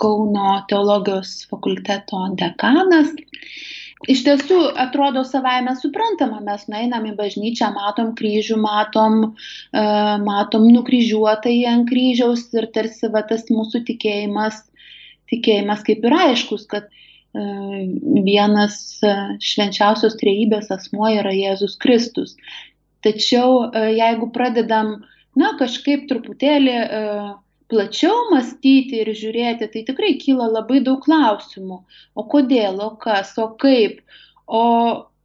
Kauno 0.00 0.54
teologijos 0.70 1.42
fakulteto 1.50 2.22
dekanas 2.40 3.10
iš 4.08 4.22
tiesų 4.24 4.60
atrodo 4.80 5.24
savaime 5.28 5.74
suprantama 5.76 6.40
mes 6.44 6.64
nueinam 6.72 7.04
į 7.10 7.14
bažnyčią 7.18 7.70
matom 7.74 8.14
kryžių 8.16 8.56
matom 8.62 9.18
e, 9.26 9.30
matom 10.24 10.68
nukryžiuotąjį 10.72 11.66
ant 11.68 11.88
kryžiaus 11.90 12.46
ir 12.56 12.70
tarsi 12.74 13.10
va 13.12 13.22
tas 13.28 13.44
mūsų 13.52 13.82
tikėjimas 13.90 14.62
tikėjimas 15.30 15.84
kaip 15.86 16.06
ir 16.08 16.16
aiškus 16.16 16.64
kad 16.70 16.88
e, 16.88 17.44
vienas 18.24 18.80
e, 19.04 19.14
švenčiausios 19.52 20.16
trejybės 20.22 20.72
asmuo 20.72 21.12
yra 21.20 21.34
Jėzus 21.36 21.76
Kristus. 21.80 22.36
Tačiau 23.04 23.70
jeigu 23.96 24.26
pradedam 24.32 24.98
na 25.40 25.54
kažkaip 25.56 26.04
truputėlį 26.10 26.74
plačiau 27.70 28.30
mąstyti 28.32 29.02
ir 29.02 29.12
žiūrėti, 29.16 29.68
tai 29.72 29.84
tikrai 29.88 30.14
kyla 30.22 30.48
labai 30.50 30.80
daug 30.86 31.02
klausimų. 31.04 31.82
O 32.18 32.26
kodėl, 32.32 32.80
o 32.84 32.90
kas, 33.04 33.32
o 33.38 33.48
kaip, 33.62 34.00
o, 34.46 34.64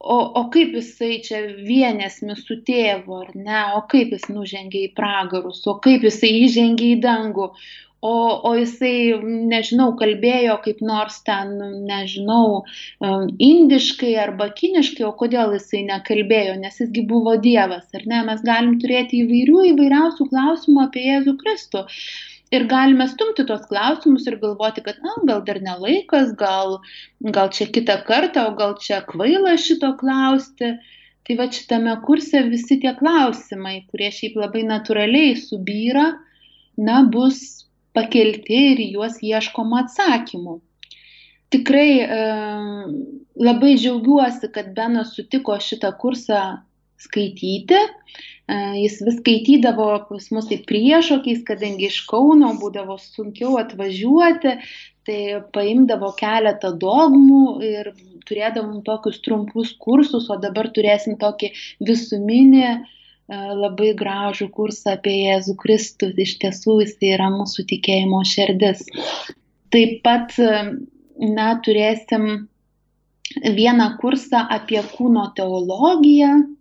o, 0.00 0.18
o 0.40 0.44
kaip 0.54 0.76
jisai 0.78 1.16
čia 1.26 1.42
vienėsmi 1.70 2.36
su 2.40 2.60
tėvu, 2.68 3.22
ar 3.24 3.32
ne, 3.34 3.64
o 3.78 3.82
kaip 3.90 4.14
jis 4.14 4.28
nužengė 4.32 4.86
į 4.88 4.92
pragarus, 4.98 5.64
o 5.66 5.78
kaip 5.82 6.06
jisai 6.06 6.32
įžengė 6.44 6.92
į 6.94 7.02
dangų, 7.04 7.50
o, 8.06 8.14
o 8.48 8.52
jisai, 8.58 9.16
nežinau, 9.50 9.88
kalbėjo 9.98 10.56
kaip 10.64 10.82
nors 10.84 11.18
ten, 11.26 11.56
nežinau, 11.88 12.62
um, 13.00 13.26
indiškai 13.42 14.12
arba 14.22 14.50
kiniškai, 14.60 15.04
o 15.08 15.12
kodėl 15.18 15.56
jisai 15.56 15.82
nekalbėjo, 15.88 16.54
nes 16.60 16.78
jisgi 16.82 17.06
buvo 17.08 17.34
Dievas, 17.48 17.88
ar 17.96 18.06
ne, 18.12 18.22
mes 18.30 18.46
galim 18.46 18.78
turėti 18.82 19.24
įvairių 19.24 19.66
įvairiausių 19.72 20.30
klausimų 20.30 20.86
apie 20.86 21.06
Jėzų 21.08 21.36
Kristų 21.42 21.86
ir 22.54 22.66
galime 22.70 23.06
stumti 23.10 23.44
tuos 23.46 23.64
klausimus 23.70 24.26
ir 24.30 24.38
galvoti, 24.42 24.84
kad, 24.86 25.00
na, 25.04 25.16
gal 25.28 25.42
dar 25.46 25.60
nelaikas, 25.62 26.34
gal, 26.38 26.78
gal 27.36 27.50
čia 27.54 27.68
kitą 27.72 27.98
kartą, 28.06 28.46
o 28.50 28.54
gal 28.58 28.76
čia 28.82 29.02
kvaila 29.08 29.56
šito 29.60 29.94
klausti. 30.00 30.76
Tai 31.26 31.34
va 31.40 31.48
šitame 31.50 31.96
kurse 32.06 32.44
visi 32.46 32.76
tie 32.82 32.92
klausimai, 32.94 33.80
kurie 33.90 34.12
šiaip 34.14 34.36
labai 34.38 34.62
natūraliai 34.68 35.32
subyra, 35.40 36.12
na, 36.78 37.00
bus 37.10 37.66
pakelti 37.96 38.60
ir 38.76 38.82
juos 38.92 39.18
ieškoma 39.24 39.82
atsakymų. 39.86 40.60
Tikrai 41.50 41.90
e, 42.02 42.20
labai 43.42 43.74
džiaugiuosi, 43.78 44.52
kad 44.54 44.70
Benas 44.76 45.16
sutiko 45.16 45.56
šitą 45.62 45.92
kursą 45.98 46.40
skaityti. 47.02 47.80
E, 48.46 48.56
jis 48.78 49.00
vis 49.02 49.16
skaitydavo 49.18 49.86
pas 50.06 50.28
mus 50.30 50.46
tai 50.46 50.60
priešokiais, 50.68 51.40
kadangi 51.48 51.88
iš 51.90 52.04
Kauno 52.06 52.52
būdavo 52.60 52.94
sunkiau 53.02 53.56
atvažiuoti, 53.58 54.52
tai 55.06 55.20
paimdavo 55.54 56.12
keletą 56.20 56.70
dogmų 56.82 57.40
ir 57.66 57.90
turėdavom 58.26 58.84
tokius 58.86 59.18
trumpus 59.24 59.72
kursus, 59.82 60.30
o 60.30 60.38
dabar 60.42 60.70
turėsim 60.74 61.18
tokį 61.18 61.50
visuminį 61.90 62.64
e, 62.70 62.78
labai 63.34 63.92
gražų 63.98 64.50
kursą 64.54 64.94
apie 64.94 65.16
Jėzų 65.24 65.58
Kristų. 65.64 66.12
Iš 66.14 66.38
tiesų 66.44 66.80
jis 66.84 66.94
yra 67.02 67.32
mūsų 67.34 67.66
tikėjimo 67.74 68.22
širdis. 68.30 68.86
Taip 69.74 69.98
pat, 70.06 70.38
na, 70.38 71.48
turėsim 71.66 72.46
vieną 73.42 73.96
kursą 73.98 74.46
apie 74.54 74.78
kūno 74.94 75.32
teologiją, 75.34 76.36
E, 76.38 76.55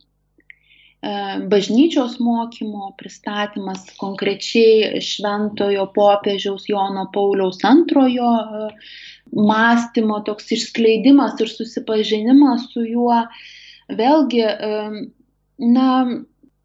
bažnyčios 1.49 2.17
mokymo 2.19 2.93
pristatymas, 2.97 3.83
konkrečiai 3.99 5.01
šventojo 5.03 5.87
popiežiaus 5.93 6.65
Jono 6.69 7.05
Pauliaus 7.13 7.59
antrojo 7.67 8.31
e, 8.41 8.69
mąstymo 9.35 10.21
toks 10.25 10.51
išskleidimas 10.57 11.37
ir 11.41 11.51
susipažinimas 11.51 12.69
su 12.73 12.85
juo. 12.87 13.19
Vėlgi, 13.99 14.41
e, 14.41 14.79
na, 15.75 15.89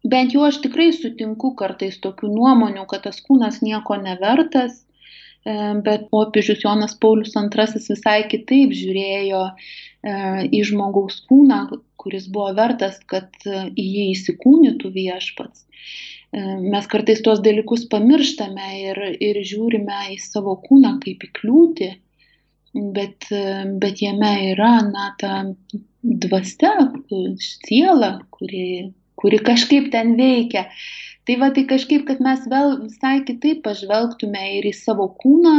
bent 0.03 0.33
jau 0.33 0.47
aš 0.47 0.61
tikrai 0.65 0.89
sutinku 0.95 1.53
kartais 1.59 1.99
tokių 2.01 2.31
nuomonių, 2.33 2.87
kad 2.89 3.05
tas 3.05 3.21
kūnas 3.27 3.61
nieko 3.61 3.99
nevertas, 4.01 4.81
e, 4.81 4.90
bet 5.45 6.09
popiežius 6.13 6.61
Jonas 6.63 6.93
Paulius 7.01 7.33
II 7.35 7.81
visai 7.87 8.19
kitaip 8.29 8.75
žiūrėjo 8.77 9.41
e, 9.49 9.53
į 10.53 10.61
žmogaus 10.69 11.23
kūną, 11.29 11.63
kuris 12.01 12.27
buvo 12.33 12.51
vertas, 12.57 12.99
kad 13.09 13.29
į 13.45 13.85
jį 13.85 14.05
įsikūnytų 14.13 14.93
viešpats. 14.93 15.65
Mes 16.31 16.85
kartais 16.87 17.19
tuos 17.25 17.41
dalykus 17.43 17.89
pamirštame 17.91 18.67
ir, 18.79 18.99
ir 19.19 19.41
žiūrime 19.43 20.13
į 20.13 20.19
savo 20.23 20.55
kūną 20.63 20.93
kaip 21.03 21.25
į 21.27 21.29
kliūtį, 21.41 21.89
bet, 22.95 23.27
bet 23.81 23.99
jame 23.99 24.31
yra, 24.53 24.77
na, 24.87 25.09
ta 25.19 25.41
dvasia, 26.01 26.71
siela, 27.43 28.13
kuri, 28.31 28.93
kuri 29.19 29.41
kažkaip 29.43 29.91
ten 29.91 30.15
veikia. 30.19 30.69
Tai 31.27 31.37
va, 31.37 31.51
tai 31.53 31.67
kažkaip, 31.69 32.07
kad 32.07 32.21
mes 32.23 32.45
vėl 32.49 32.79
visai 32.81 33.19
kitaip 33.27 33.61
pažvelgtume 33.67 34.41
ir 34.57 34.65
į 34.65 34.73
savo 34.73 35.05
kūną, 35.21 35.55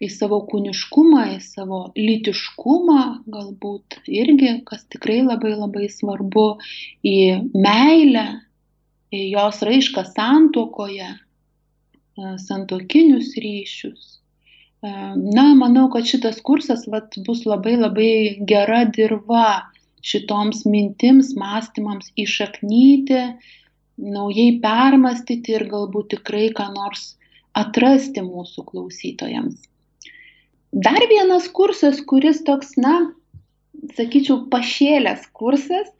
į 0.00 0.08
savo 0.12 0.40
kūniškumą, 0.48 1.22
į 1.36 1.40
savo 1.44 1.80
lytiškumą, 1.96 3.00
galbūt 3.32 3.98
irgi, 4.08 4.52
kas 4.68 4.84
tikrai 4.92 5.20
labai 5.24 5.54
labai 5.56 5.88
svarbu, 5.92 6.46
į 7.04 7.16
meilę, 7.56 8.26
jos 9.12 9.60
raišką 9.66 10.04
santuokoje, 10.12 11.10
e, 11.10 12.32
santokinius 12.44 13.34
ryšius. 13.44 14.06
E, 14.84 14.92
na, 15.36 15.46
manau, 15.58 15.88
kad 15.92 16.08
šitas 16.08 16.40
kursas 16.44 16.86
vat, 16.88 17.16
bus 17.26 17.44
labai 17.48 17.76
labai 17.80 18.12
gera 18.48 18.84
dirba 18.88 19.46
šitoms 20.04 20.64
mintims, 20.64 21.34
mąstymams 21.36 22.12
išaknyti, 22.16 23.24
naujai 24.00 24.58
permastyti 24.62 25.56
ir 25.56 25.66
galbūt 25.70 26.14
tikrai 26.16 26.48
ką 26.56 26.70
nors 26.74 27.14
atrasti 27.56 28.22
mūsų 28.24 28.64
klausytojams. 28.68 29.58
Dar 30.70 31.02
vienas 31.10 31.48
kursas, 31.50 31.98
kuris 32.06 32.44
toks, 32.46 32.76
na, 32.78 33.10
sakyčiau, 33.96 34.44
pašėlęs 34.52 35.26
kursas, 35.34 35.90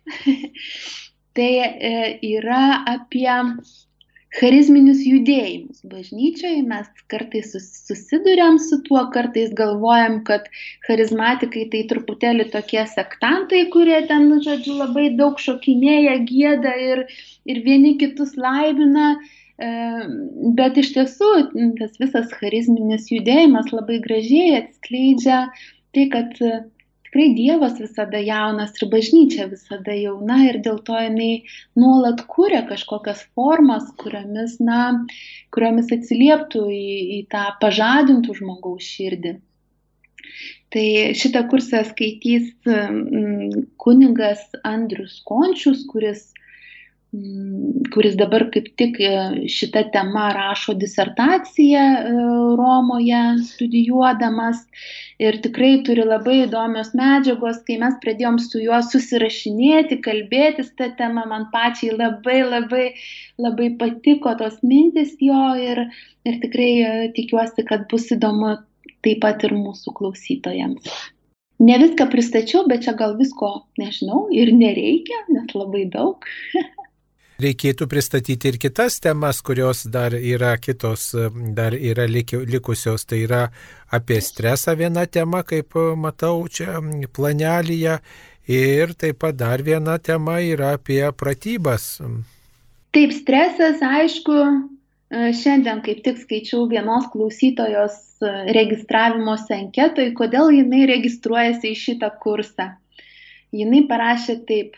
tai 1.37 1.51
e, 1.67 1.95
yra 2.31 2.85
apie 2.95 3.31
charizminius 4.39 5.03
judėjimus. 5.07 5.83
Bažnyčioje 5.91 6.63
mes 6.67 6.87
kartais 7.11 7.51
susidurėm 7.55 8.61
su 8.63 8.79
tuo, 8.87 9.03
kartais 9.15 9.51
galvojam, 9.59 10.21
kad 10.29 10.47
charizmatikai 10.87 11.67
tai 11.73 11.83
truputėlį 11.91 12.47
tokie 12.55 12.85
sektantai, 12.93 13.65
kurie 13.75 13.99
ten, 14.11 14.29
nu, 14.31 14.39
žodžiu, 14.45 14.79
labai 14.85 15.09
daug 15.19 15.41
šokinėja, 15.43 16.17
gėda 16.31 16.75
ir, 16.87 17.05
ir 17.51 17.63
vieni 17.67 17.97
kitus 18.01 18.37
laimina. 18.39 19.17
Bet 20.57 20.79
iš 20.81 20.95
tiesų 20.95 21.31
tas 21.77 21.99
visas 22.01 22.31
charizminis 22.39 23.11
judėjimas 23.13 23.75
labai 23.75 23.99
gražiai 24.01 24.55
atskleidžia 24.63 25.43
tai, 25.93 26.07
kad 26.15 26.39
tikrai 27.11 27.35
Dievas 27.35 27.79
visada 27.81 28.19
jaunas 28.23 28.77
ir 28.79 28.89
bažnyčia 28.89 29.49
visada 29.51 29.93
jauna 29.93 30.45
ir 30.47 30.61
dėl 30.63 30.79
to 30.87 30.95
jinai 30.95 31.43
nuolat 31.75 32.23
kūrė 32.31 32.63
kažkokias 32.69 33.27
formas, 33.35 33.91
kuriomis, 33.99 34.61
na, 34.61 35.07
kuriomis 35.51 35.91
atsilieptų 35.91 36.65
į, 36.71 36.89
į 37.19 37.21
tą 37.31 37.51
pažadintų 37.61 38.39
žmogaus 38.39 38.87
širdį. 38.87 39.41
Tai 40.71 40.87
šitą 41.19 41.49
kursą 41.51 41.83
skaitys 41.89 42.53
kunigas 43.83 44.47
Andrius 44.63 45.19
Končius, 45.27 45.83
kuris 45.91 46.29
Mm, 46.31 46.40
kuris 47.91 48.15
dabar 48.15 48.45
kaip 48.55 48.69
tik 48.79 49.01
e, 49.03 49.15
šitą 49.51 49.83
temą 49.95 50.29
rašo 50.37 50.77
disertaciją 50.79 51.83
e, 51.83 52.13
Romoje 52.61 53.23
studijuodamas 53.49 54.61
ir 55.19 55.41
tikrai 55.43 55.73
turi 55.87 56.05
labai 56.07 56.37
įdomios 56.45 56.93
medžiagos, 57.01 57.61
kai 57.67 57.81
mes 57.83 57.99
pradėjom 58.05 58.39
su 58.45 58.63
juo 58.63 58.79
susirašinėti, 58.93 59.99
kalbėtis 60.07 60.71
tą 60.79 60.93
temą, 61.03 61.27
man 61.35 61.51
pačiai 61.55 61.99
labai 61.99 62.41
labai 62.47 62.87
labai 63.43 63.71
patiko 63.83 64.37
tos 64.39 64.63
mintis 64.63 65.17
jo 65.19 65.45
ir, 65.59 65.89
ir 66.31 66.43
tikrai 66.47 66.73
e, 66.79 66.97
tikiuosi, 67.19 67.67
kad 67.67 67.89
bus 67.91 68.07
įdomu 68.15 68.61
taip 69.03 69.25
pat 69.27 69.43
ir 69.49 69.59
mūsų 69.59 69.99
klausytojams. 69.99 70.95
Ne 71.61 71.75
viską 71.83 72.07
pristačiau, 72.13 72.69
bet 72.71 72.87
čia 72.87 72.95
gal 72.97 73.19
visko 73.19 73.51
nežinau 73.83 74.29
ir 74.33 74.55
nereikia, 74.55 75.27
nes 75.35 75.51
labai 75.59 75.89
daug. 75.91 76.31
reikėtų 77.43 77.87
pristatyti 77.91 78.51
ir 78.53 78.59
kitas 78.63 78.99
temas, 79.03 79.41
kurios 79.45 79.85
dar 79.91 80.15
yra 80.17 80.55
kitos, 80.61 81.11
dar 81.57 81.75
yra 81.77 82.07
likusios. 82.11 83.07
Tai 83.09 83.21
yra 83.27 83.45
apie 83.93 84.21
stresą 84.25 84.77
viena 84.79 85.07
tema, 85.07 85.43
kaip 85.47 85.77
matau 85.97 86.45
čia 86.49 86.81
planelyje. 87.13 88.01
Ir 88.51 88.95
taip 88.99 89.21
pat 89.23 89.37
dar 89.39 89.63
viena 89.63 89.99
tema 90.03 90.41
yra 90.43 90.75
apie 90.79 91.03
pratybas. 91.15 92.01
Taip, 92.91 93.13
stresas, 93.15 93.79
aišku, 93.85 94.37
šiandien 95.11 95.83
kaip 95.87 96.03
tik 96.03 96.19
skaičiau 96.19 96.65
vienos 96.71 97.07
klausytojos 97.13 97.99
registravimosi 98.57 99.55
anketoj, 99.57 100.11
kodėl 100.19 100.51
jinai 100.57 100.85
registruojasi 100.91 101.71
į 101.71 101.79
šitą 101.79 102.11
kursą. 102.23 102.73
Jinai 103.55 103.85
parašė 103.91 104.41
taip, 104.47 104.75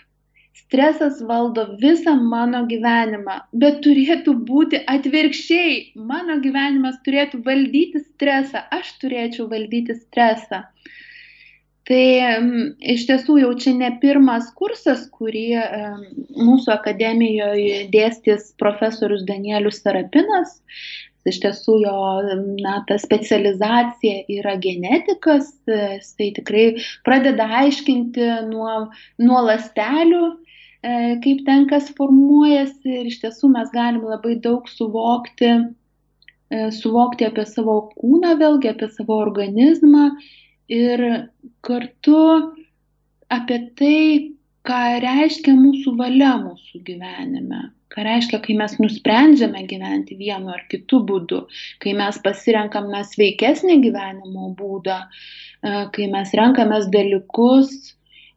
Stresas 0.53 1.21
valdo 1.29 1.65
visą 1.81 2.15
mano 2.33 2.62
gyvenimą, 2.69 3.38
bet 3.62 3.81
turėtų 3.85 4.35
būti 4.49 4.83
atvirkščiai. 4.95 5.77
Mano 6.11 6.38
gyvenimas 6.45 6.99
turėtų 7.07 7.41
valdyti 7.47 8.03
stresą, 8.05 8.65
aš 8.79 8.91
turėčiau 9.03 9.49
valdyti 9.53 9.97
stresą. 9.97 10.62
Tai 11.88 12.03
iš 12.95 13.05
tiesų 13.09 13.41
jau 13.41 13.53
čia 13.59 13.73
ne 13.75 13.88
pirmas 14.03 14.53
kursas, 14.59 15.09
kurį 15.17 15.47
mūsų 16.38 16.71
akademijoje 16.77 17.81
dėstys 17.95 18.53
profesorius 18.61 19.25
Danielius 19.27 19.81
Sarapinas. 19.83 20.61
Iš 21.29 21.39
tiesų 21.45 21.77
jo 21.85 21.97
na, 22.65 22.81
ta 22.89 22.97
specializacija 22.99 24.25
yra 24.41 24.57
genetikas, 24.63 25.53
jisai 25.69 26.33
tikrai 26.39 26.65
pradeda 27.07 27.47
aiškinti 27.63 28.27
nuo, 28.49 28.89
nuo 29.23 29.43
lastelių 29.47 30.25
E, 30.83 30.93
kaip 31.23 31.45
ten 31.47 31.69
kas 31.71 31.93
formuojasi 31.99 32.95
ir 33.01 33.11
iš 33.11 33.21
tiesų 33.23 33.51
mes 33.53 33.69
galim 33.75 34.03
labai 34.13 34.33
daug 34.47 34.67
suvokti, 34.67 35.51
e, 36.51 36.63
suvokti 36.79 37.29
apie 37.29 37.45
savo 37.47 37.77
kūną, 37.93 38.33
vėlgi 38.41 38.73
apie 38.73 38.89
savo 38.97 39.21
organizmą 39.23 40.09
ir 40.79 41.05
kartu 41.69 42.25
apie 43.37 43.61
tai, 43.79 44.01
ką 44.67 44.81
reiškia 45.07 45.55
mūsų 45.61 45.95
valia 46.03 46.35
mūsų 46.43 46.83
gyvenime. 46.91 47.63
Ką 47.92 48.05
reiškia, 48.09 48.40
kai 48.44 48.57
mes 48.57 48.78
nusprendžiame 48.81 49.64
gyventi 49.68 50.16
vienu 50.16 50.52
ar 50.55 50.62
kitu 50.72 51.02
būdu, 51.09 51.42
kai 51.85 51.92
mes 51.98 52.20
pasirenkame 52.24 53.02
sveikesnį 53.12 53.81
gyvenimo 53.87 54.52
būdą, 54.59 55.00
e, 55.05 55.74
kai 55.92 56.09
mes 56.12 56.33
renkamės 56.38 56.88
dalykus, 56.94 57.74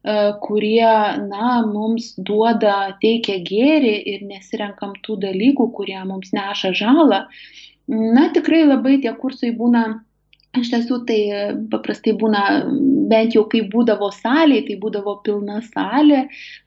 E, 0.05 0.13
kurie, 0.41 0.93
na, 1.29 1.51
mums 1.65 2.11
duoda, 2.29 2.75
teikia 3.01 3.39
gėrį 3.49 3.93
ir 4.11 4.25
nesirenkam 4.29 4.91
tų 5.05 5.15
dalykų, 5.23 5.65
kurie 5.77 5.97
mums 6.05 6.29
neša 6.37 6.73
žalą. 6.77 7.23
Na, 7.89 8.27
tikrai 8.35 8.61
labai 8.67 8.99
tie 9.01 9.13
kursai 9.21 9.49
būna 9.57 9.85
Iš 10.59 10.69
tiesų 10.71 10.97
tai 11.07 11.17
e, 11.31 11.39
paprastai 11.71 12.13
būna, 12.19 12.41
bent 13.11 13.35
jau 13.35 13.43
kai 13.51 13.61
būdavo 13.71 14.09
salėje, 14.15 14.65
tai 14.69 14.77
būdavo 14.83 15.17
pilna 15.25 15.59
salė, 15.67 16.21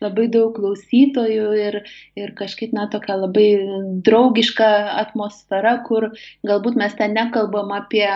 labai 0.04 0.26
daug 0.32 0.52
klausytojų 0.56 1.46
ir, 1.62 1.78
ir 2.20 2.34
kažkaip, 2.38 2.74
na, 2.76 2.88
tokia 2.92 3.16
labai 3.20 3.46
draugiška 4.06 4.68
atmosfera, 5.04 5.78
kur 5.88 6.10
galbūt 6.48 6.78
mes 6.80 6.94
ten 6.98 7.16
nekalbam 7.16 7.72
apie, 7.76 8.06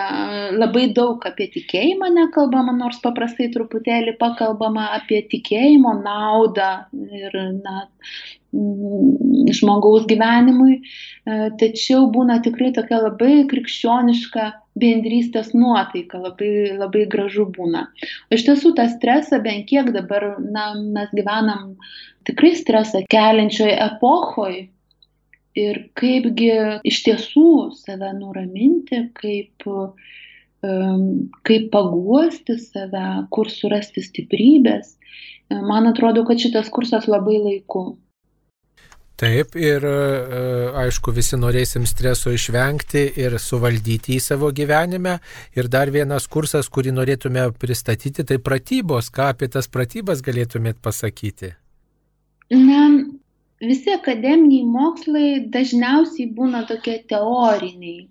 labai 0.57 0.87
daug 0.93 1.25
apie 1.29 1.49
tikėjimą 1.57 2.11
nekalbama, 2.19 2.75
nors 2.77 3.01
paprastai 3.03 3.49
truputėlį 3.55 4.17
pakalbama 4.21 4.91
apie 4.99 5.23
tikėjimo 5.33 5.97
naudą 6.03 6.71
ir, 6.93 7.37
na, 7.63 7.87
žmogaus 8.53 10.05
gyvenimui, 10.09 10.77
e, 10.79 11.37
tačiau 11.59 12.05
būna 12.13 12.39
tikrai 12.45 12.71
tokia 12.75 12.99
labai 13.01 13.45
krikščioniška 13.49 14.49
bendrystės 14.79 15.53
nuotaika, 15.57 16.21
labai, 16.21 16.51
labai 16.77 17.05
gražu 17.09 17.47
būna. 17.55 17.87
O 18.29 18.37
iš 18.37 18.45
tiesų 18.47 18.73
tą 18.77 18.87
stresą 18.93 19.41
bent 19.43 19.67
kiek 19.69 19.91
dabar 19.95 20.35
na, 20.41 20.73
mes 20.77 21.09
gyvenam 21.17 21.75
tikrai 22.29 22.53
stresą 22.57 23.03
keliančioje 23.09 23.75
epochoje 23.89 24.67
ir 25.59 25.83
kaipgi 25.99 26.51
iš 26.89 27.03
tiesų 27.05 27.73
save 27.77 28.09
nuraminti, 28.17 29.03
kaip, 29.17 29.65
kaip 31.45 31.67
paguosti 31.73 32.57
save, 32.61 33.05
kur 33.33 33.51
surasti 33.53 34.01
stiprybės. 34.01 34.95
Man 35.53 35.85
atrodo, 35.85 36.23
kad 36.25 36.41
šitas 36.41 36.71
kursas 36.73 37.05
labai 37.11 37.37
laiku. 37.37 37.83
Taip, 39.23 39.53
ir 39.55 39.85
e, 39.87 39.91
aišku, 40.81 41.13
visi 41.15 41.37
norėsim 41.39 41.85
streso 41.87 42.31
išvengti 42.35 43.05
ir 43.23 43.37
suvaldyti 43.39 44.17
į 44.17 44.23
savo 44.23 44.49
gyvenime. 44.51 45.13
Ir 45.55 45.69
dar 45.71 45.91
vienas 45.95 46.25
kursas, 46.27 46.67
kurį 46.67 46.91
norėtume 46.97 47.45
pristatyti, 47.55 48.25
tai 48.27 48.41
pratybos. 48.43 49.07
Ką 49.15 49.29
apie 49.31 49.47
tas 49.53 49.69
pratybas 49.71 50.19
galėtumėt 50.25 50.81
pasakyti? 50.83 51.53
Na, 52.51 52.81
visi 53.63 53.93
akademiniai 53.95 54.65
mokslai 54.67 55.29
dažniausiai 55.53 56.27
būna 56.35 56.65
tokie 56.67 56.97
teoriniai, 57.07 58.09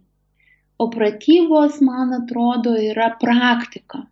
o 0.80 0.86
pratybos, 0.94 1.82
man 1.84 2.14
atrodo, 2.22 2.72
yra 2.72 3.10
praktika. 3.20 4.06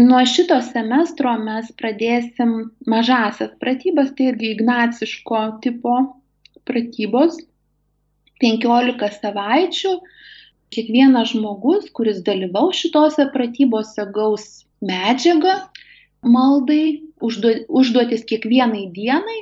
Nuo 0.00 0.22
šito 0.24 0.56
semestro 0.64 1.36
mes 1.42 1.68
pradėsim 1.76 2.56
mažasias 2.88 3.52
pratybas, 3.60 4.14
tai 4.16 4.30
irgi 4.32 4.54
ignaciško 4.54 5.42
tipo 5.66 5.98
pratybos 6.68 7.38
15 8.42 9.20
savaičių. 9.20 9.94
Kiekvienas 10.70 11.32
žmogus, 11.34 11.88
kuris 11.96 12.20
dalyvaus 12.26 12.78
šitose 12.78 13.26
pratybose, 13.34 14.04
gaus 14.14 14.44
medžiagą 14.86 15.56
maldai, 16.22 17.00
užduotis 17.20 18.26
kiekvienai 18.28 18.86
dienai. 18.94 19.40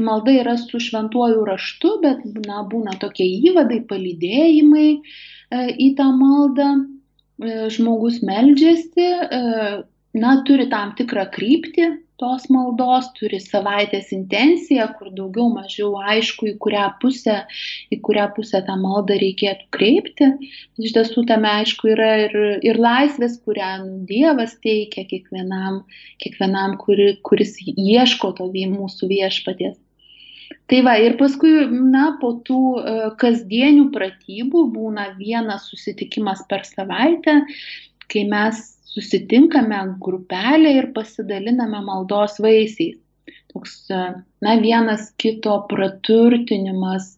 Malda 0.00 0.32
yra 0.32 0.54
su 0.56 0.78
šventuoju 0.80 1.42
raštu, 1.44 1.96
bet 2.04 2.22
na, 2.46 2.62
būna 2.64 2.94
tokie 3.02 3.26
įvadai, 3.50 3.82
palydėjimai 3.90 4.88
e, 4.94 5.00
į 5.76 5.90
tą 5.98 6.06
maldą. 6.16 6.68
E, 7.40 7.66
žmogus 7.74 8.20
meldžiasi, 8.24 9.08
e, 9.08 9.40
na, 10.20 10.32
turi 10.46 10.68
tam 10.72 10.94
tikrą 10.96 11.26
kryptį, 11.34 11.90
tos 12.20 12.46
maldos, 12.52 13.08
turi 13.16 13.40
savaitės 13.42 14.12
intenciją, 14.16 14.86
kur 14.98 15.10
daugiau 15.16 15.48
mažiau 15.54 15.94
aišku, 16.12 16.50
į 16.52 16.54
kurią 16.62 16.86
pusę, 17.02 17.36
į 17.94 18.00
kurią 18.06 18.28
pusę 18.36 18.62
tą 18.66 18.76
maldą 18.80 19.18
reikėtų 19.22 19.68
kreipti. 19.76 20.30
Iš 20.80 20.96
tiesų 20.96 21.26
tame 21.30 21.50
aišku 21.60 21.92
yra 21.94 22.10
ir, 22.26 22.38
ir 22.66 22.80
laisvės, 22.80 23.38
kurią 23.44 23.72
Dievas 24.08 24.56
teikia 24.64 25.06
kiekvienam, 25.08 25.84
kiekvienam 26.22 26.76
kuri, 26.80 27.14
kuris 27.26 27.56
ieško 27.66 28.34
to 28.38 28.50
mūsų 28.50 29.08
viešpaties. 29.10 29.78
Tai 30.70 30.80
va, 30.86 30.96
ir 31.02 31.16
paskui, 31.18 31.50
na, 31.90 32.12
po 32.20 32.36
tų 32.46 32.60
uh, 32.78 33.06
kasdienių 33.18 33.88
pratybų 33.94 34.66
būna 34.74 35.08
vienas 35.18 35.66
susitikimas 35.70 36.44
per 36.50 36.62
savaitę, 36.66 37.40
kai 38.10 38.22
mes 38.30 38.60
susitinkame 38.94 39.78
grupelė 40.02 40.74
ir 40.80 40.90
pasidaliname 40.96 41.82
maldos 41.86 42.38
vaisiais. 42.42 42.98
Toks, 43.50 43.72
na, 43.90 44.52
vienas 44.62 45.08
kito 45.18 45.56
praturtinimas 45.70 47.16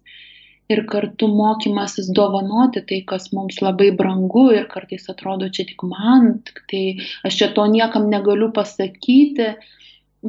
ir 0.72 0.82
kartu 0.88 1.28
mokymasis 1.28 2.08
dovanoti 2.16 2.80
tai, 2.88 3.02
kas 3.08 3.28
mums 3.37 3.61
labai 3.64 3.90
brangu 3.98 4.46
ir 4.56 4.64
kartais 4.72 5.04
atrodo 5.12 5.50
čia 5.52 5.66
tik 5.68 5.85
man, 5.88 6.38
tik 6.46 6.62
tai 6.72 6.82
aš 7.28 7.38
čia 7.40 7.50
to 7.56 7.66
niekam 7.74 8.08
negaliu 8.12 8.48
pasakyti, 8.56 9.50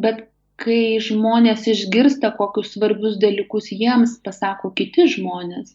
bet 0.06 0.26
kai 0.64 1.00
žmonės 1.04 1.66
išgirsta, 1.72 2.34
kokius 2.38 2.76
svarbius 2.76 3.18
dalykus 3.22 3.72
jiems 3.74 4.20
pasako 4.26 4.72
kiti 4.78 5.08
žmonės, 5.16 5.74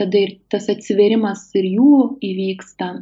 tada 0.00 0.24
ir 0.24 0.36
tas 0.52 0.68
atsiverimas 0.72 1.46
ir 1.60 1.68
jų 1.76 1.94
įvyksta. 2.32 2.94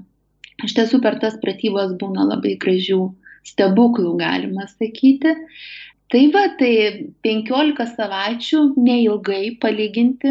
Iš 0.66 0.74
tiesų 0.74 0.98
per 1.04 1.18
tas 1.22 1.36
pratybas 1.42 1.92
būna 2.00 2.24
labai 2.26 2.56
gražių 2.62 3.00
stebuklų, 3.46 4.16
galima 4.18 4.66
sakyti. 4.70 5.34
Tai 6.08 6.22
va, 6.32 6.42
tai 6.56 6.72
15 7.20 7.84
savaičių 7.92 8.58
neilgai 8.80 9.50
palyginti, 9.60 10.30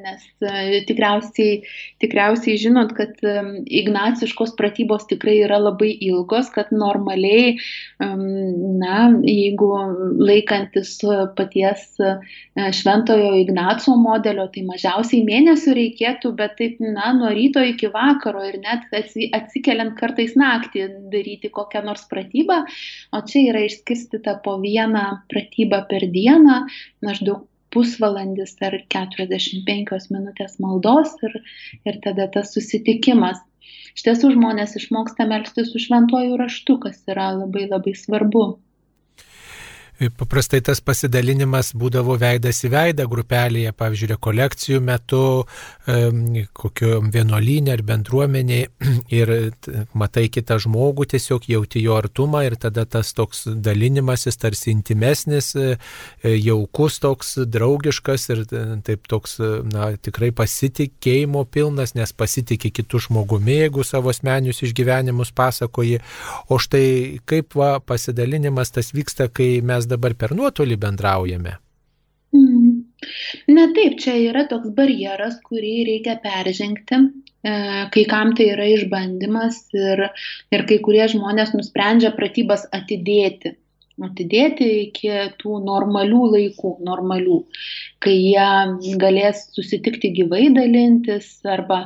nes 0.00 0.22
e, 0.40 0.78
tikriausiai, 0.88 1.58
tikriausiai 2.00 2.54
žinot, 2.62 2.94
kad 2.96 3.12
e, 3.20 3.34
ignaciškos 3.82 4.54
pratybos 4.56 5.04
tikrai 5.10 5.34
yra 5.42 5.58
labai 5.60 5.90
ilgos, 6.06 6.48
kad 6.54 6.72
normaliai, 6.72 7.58
na, 8.00 9.02
jeigu 9.28 9.68
laikantis 10.30 10.94
paties 11.36 11.84
e, 12.00 12.14
šventojo 12.80 13.34
Ignaco 13.42 13.98
modelio, 14.00 14.48
tai 14.56 14.64
mažiausiai 14.70 15.20
mėnesių 15.28 15.76
reikėtų, 15.82 16.32
bet 16.40 16.56
taip, 16.62 16.80
na, 16.80 17.12
nuo 17.20 17.34
ryto 17.36 17.60
iki 17.68 17.92
vakaro 17.92 18.46
ir 18.48 18.56
net 18.64 18.88
atsikeliant 18.96 19.92
kartais 20.00 20.32
naktį 20.40 20.88
daryti 21.12 21.52
kokią 21.52 21.84
nors 21.84 22.08
pratybą, 22.08 22.62
o 23.12 23.24
čia 23.28 23.44
yra 23.52 23.68
išskirstyta 23.68 24.38
po 24.40 24.56
vieną 24.64 25.17
pratybą 25.32 25.82
per 25.90 26.06
dieną, 26.14 26.58
maždaug 27.04 27.46
pusvalandis 27.74 28.54
ar 28.64 28.78
45 28.94 30.08
minutės 30.14 30.56
maldos 30.64 31.14
ir, 31.28 31.36
ir 31.88 32.00
tada 32.06 32.28
tas 32.36 32.54
susitikimas. 32.56 33.42
Iš 33.98 34.06
tiesų 34.06 34.32
žmonės 34.36 34.76
išmoksta 34.80 35.26
melstis 35.28 35.72
su 35.72 35.82
šventuoju 35.82 36.38
raštu, 36.40 36.78
kas 36.84 37.02
yra 37.12 37.32
labai 37.36 37.66
labai 37.68 37.94
svarbu. 37.98 38.46
Paprastai 39.98 40.60
tas 40.62 40.78
pasidalinimas 40.78 41.72
būdavo 41.74 42.14
veidas 42.20 42.60
į 42.62 42.68
veidą 42.70 43.08
grupelėje, 43.10 43.72
pavyzdžiui, 43.74 44.08
rekolekcijų 44.12 44.82
metu, 44.86 45.22
kokio 46.54 47.00
vienuolynė 47.02 47.72
ar 47.74 47.82
bendruomenė 47.82 48.58
ir 49.18 49.32
matai 49.98 50.28
kitą 50.30 50.60
žmogų, 50.62 51.08
tiesiog 51.14 51.48
jauti 51.50 51.82
jo 51.82 51.96
artumą 51.98 52.44
ir 52.46 52.54
tada 52.62 52.84
tas 52.86 53.10
toks 53.16 53.48
dalinimasis 53.48 54.38
tarsi 54.38 54.70
intimesnis, 54.70 55.50
e, 55.58 55.74
jaukus 56.22 57.00
toks, 57.02 57.34
draugiškas 57.50 58.28
ir 58.36 58.44
e, 58.44 58.62
taip 58.86 59.10
toks, 59.10 59.38
na, 59.72 59.90
tikrai 59.98 60.30
pasitikėjimo 60.30 61.42
pilnas, 61.50 61.96
nes 61.98 62.14
pasitikė 62.14 62.70
kitų 62.78 63.02
žmogumi, 63.08 63.58
jeigu 63.64 63.82
savo 63.82 64.14
asmenius 64.14 64.62
išgyvenimus 64.62 65.34
pasakoji. 65.34 65.98
O 66.46 66.62
štai 66.62 67.18
kaip 67.26 67.58
va, 67.58 67.74
pasidalinimas 67.82 68.70
tas 68.78 68.94
vyksta, 68.94 69.26
kai 69.32 69.58
mes 69.64 69.87
dabar 69.90 70.14
per 70.18 70.34
nuotolį 70.36 70.76
bendraujame? 70.84 71.54
Mm. 72.36 72.84
Na 73.48 73.68
taip, 73.76 73.96
čia 74.02 74.16
yra 74.28 74.44
toks 74.50 74.72
barjeras, 74.76 75.38
kurį 75.46 75.74
reikia 75.88 76.18
peržengti. 76.24 76.98
E, 77.46 77.52
kai 77.94 78.04
kam 78.10 78.34
tai 78.38 78.48
yra 78.54 78.66
išbandymas 78.74 79.60
ir, 79.78 80.04
ir 80.54 80.66
kai 80.68 80.78
kurie 80.84 81.06
žmonės 81.12 81.54
nusprendžia 81.54 82.10
pratybas 82.16 82.66
atidėti. 82.78 83.54
Atidėti 84.06 84.66
iki 84.84 85.10
tų 85.40 85.58
normalių 85.66 86.20
laikų, 86.34 86.74
normalių, 86.86 87.38
kai 88.04 88.14
jie 88.14 88.94
galės 89.02 89.40
susitikti 89.56 90.12
gyvai 90.18 90.44
dalintis 90.54 91.32
arba, 91.56 91.80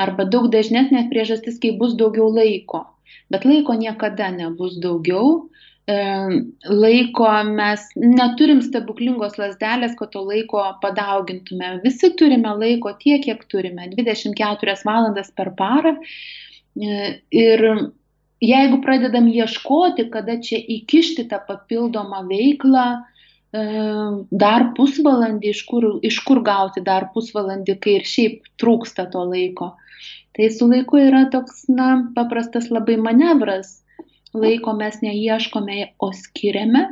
arba 0.00 0.24
daug 0.32 0.48
dažnesnė 0.54 1.04
priežastis, 1.10 1.58
kai 1.60 1.74
bus 1.82 1.92
daugiau 2.00 2.30
laiko. 2.32 2.86
Bet 3.32 3.44
laiko 3.48 3.76
niekada 3.76 4.30
nebus 4.32 4.78
daugiau, 4.80 5.50
laiko 5.88 7.28
mes 7.48 7.84
neturim 7.96 8.60
stebuklingos 8.60 9.38
lasdelės, 9.40 9.94
kad 9.96 10.10
to 10.12 10.20
laiko 10.20 10.60
padaugintume. 10.82 11.78
Visi 11.84 12.10
turime 12.18 12.52
laiko 12.60 12.92
tiek, 13.00 13.22
kiek 13.24 13.44
turime- 13.48 13.88
24 13.96 14.84
valandas 14.84 15.30
per 15.30 15.54
parą. 15.56 15.96
E, 16.76 17.20
ir 17.32 17.90
jeigu 18.40 18.82
pradedam 18.82 19.28
ieškoti, 19.32 20.10
kada 20.10 20.36
čia 20.36 20.60
įkišti 20.60 21.28
tą 21.30 21.40
papildomą 21.48 22.20
veiklą, 22.28 23.02
e, 23.52 23.64
dar 24.30 24.74
pusvalandį, 24.76 25.48
iš 25.56 25.64
kur, 25.64 26.00
iš 26.02 26.20
kur 26.20 26.42
gauti 26.42 26.84
dar 26.84 27.10
pusvalandį, 27.14 27.80
kai 27.80 27.96
ir 27.96 28.02
šiaip 28.02 28.42
trūksta 28.60 29.10
to 29.10 29.24
laiko. 29.24 29.74
Tai 30.36 30.50
su 30.50 30.68
laiku 30.68 31.00
yra 31.00 31.30
toks, 31.32 31.64
na, 31.68 32.12
paprastas 32.14 32.68
labai 32.70 32.96
manevras 32.96 33.82
laiko 34.34 34.74
mes 34.76 35.00
neieškome, 35.02 35.94
o 35.98 36.10
skiriame 36.12 36.84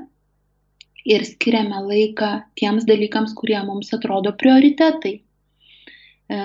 ir 1.07 1.25
skiriame 1.27 1.83
laiką 1.87 2.31
tiems 2.59 2.87
dalykams, 2.89 3.35
kurie 3.39 3.59
mums 3.67 3.93
atrodo 3.95 4.33
prioritetai. 4.41 5.15
E, 6.27 6.39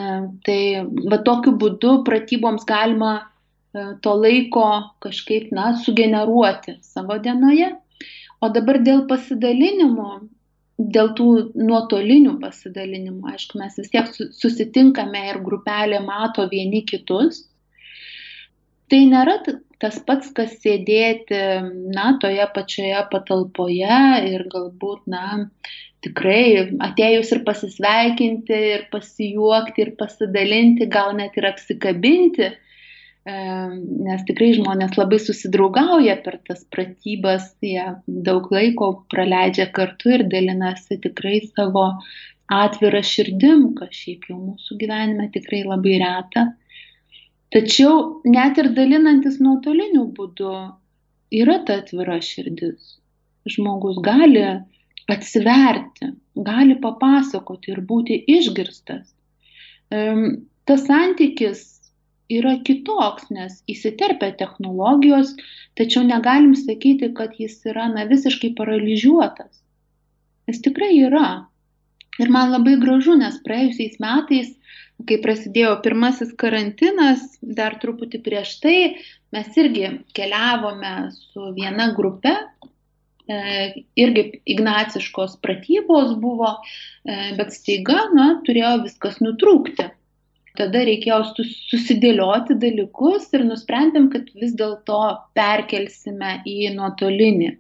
tai 0.46 0.62
va 1.10 1.22
tokiu 1.26 1.56
būdu 1.58 2.02
pratyboms 2.06 2.68
galima 2.70 3.14
e, 3.18 3.96
to 4.06 4.14
laiko 4.20 4.68
kažkaip, 5.02 5.50
na, 5.56 5.72
sugeneruoti 5.82 6.78
savo 6.86 7.18
dienoje. 7.24 7.72
O 8.42 8.50
dabar 8.54 8.80
dėl 8.82 9.06
pasidalinimo, 9.10 10.22
dėl 10.78 11.12
tų 11.18 11.28
nuotolinių 11.58 12.38
pasidalinimų, 12.42 13.34
aišku, 13.34 13.58
mes 13.62 13.78
vis 13.78 13.92
tiek 13.94 14.08
susitinkame 14.14 15.28
ir 15.30 15.42
grupelė 15.46 16.02
mato 16.06 16.48
vieni 16.50 16.82
kitus. 16.86 17.44
Tai 18.90 19.02
nėra 19.10 19.38
tas 19.82 19.98
pats, 20.06 20.30
kas 20.38 20.58
sėdėti, 20.62 21.38
na, 21.96 22.16
toje 22.22 22.46
pačioje 22.56 23.00
patalpoje 23.12 24.02
ir 24.30 24.46
galbūt, 24.52 25.08
na, 25.10 25.48
tikrai 26.06 26.72
atėjus 26.82 27.32
ir 27.36 27.44
pasisveikinti, 27.48 28.60
ir 28.76 28.84
pasijuokti, 28.94 29.86
ir 29.86 29.96
pasidalinti, 30.00 30.90
gal 30.92 31.16
net 31.18 31.38
ir 31.38 31.50
apsikabinti, 31.52 32.52
nes 33.26 34.24
tikrai 34.26 34.50
žmonės 34.58 34.98
labai 34.98 35.20
susidraugauja 35.22 36.18
per 36.26 36.40
tas 36.48 36.64
pratybas, 36.74 37.52
jie 37.62 37.84
daug 38.08 38.50
laiko 38.54 38.94
praleidžia 39.14 39.70
kartu 39.76 40.16
ir 40.18 40.26
dalinasi 40.30 40.98
tikrai 41.04 41.44
savo 41.52 41.92
atvirą 42.52 43.04
širdim, 43.06 43.76
kas 43.78 43.94
šiaip 43.94 44.26
jau 44.30 44.40
mūsų 44.40 44.80
gyvenime 44.82 45.30
tikrai 45.36 45.62
labai 45.68 46.00
reta. 46.02 46.50
Tačiau 47.52 48.22
net 48.24 48.60
ir 48.62 48.72
dalinantis 48.76 49.40
nuotoliniu 49.44 50.06
būdu 50.18 50.52
yra 51.42 51.58
ta 51.68 51.82
atvira 51.82 52.20
širdis. 52.24 52.98
Žmogus 53.52 53.98
gali 54.06 54.44
atsiverti, 55.12 56.14
gali 56.48 56.78
papasakoti 56.80 57.74
ir 57.74 57.82
būti 57.92 58.22
išgirstas. 58.38 59.10
Tas 59.92 60.86
santykis 60.88 61.66
yra 62.32 62.54
kitoks, 62.64 63.28
nes 63.36 63.58
įsiterpia 63.72 64.32
technologijos, 64.40 65.34
tačiau 65.76 66.06
negalim 66.08 66.54
sakyti, 66.56 67.12
kad 67.18 67.36
jis 67.40 67.58
yra 67.68 67.90
na, 67.92 68.06
visiškai 68.08 68.54
paralyžiuotas. 68.56 69.52
Jis 70.48 70.64
tikrai 70.64 70.94
yra. 71.04 71.28
Ir 72.20 72.32
man 72.34 72.52
labai 72.52 72.76
gražu, 72.82 73.16
nes 73.20 73.38
praėjusiais 73.46 74.00
metais, 74.04 74.50
kai 75.08 75.18
prasidėjo 75.24 75.78
pirmasis 75.86 76.34
karantinas, 76.38 77.24
dar 77.42 77.78
truputį 77.82 78.20
prieš 78.26 78.58
tai, 78.64 78.76
mes 79.34 79.56
irgi 79.58 79.88
keliavome 80.18 80.92
su 81.16 81.54
viena 81.56 81.88
grupe, 81.96 82.34
e, 83.32 83.40
irgi 84.04 84.26
ignaciškos 84.54 85.40
pratybos 85.46 86.14
buvo, 86.20 86.58
e, 87.06 87.32
bet 87.40 87.56
staiga, 87.56 88.04
na, 88.18 88.28
turėjo 88.46 88.76
viskas 88.84 89.22
nutrūkti. 89.24 89.88
Tada 90.60 90.84
reikėjo 90.84 91.22
susidėlioti 91.72 92.58
dalykus 92.60 93.30
ir 93.38 93.46
nusprendėm, 93.48 94.10
kad 94.12 94.28
vis 94.36 94.52
dėlto 94.60 95.00
perkelsime 95.38 96.42
į 96.44 96.74
nuotolinį, 96.76 97.54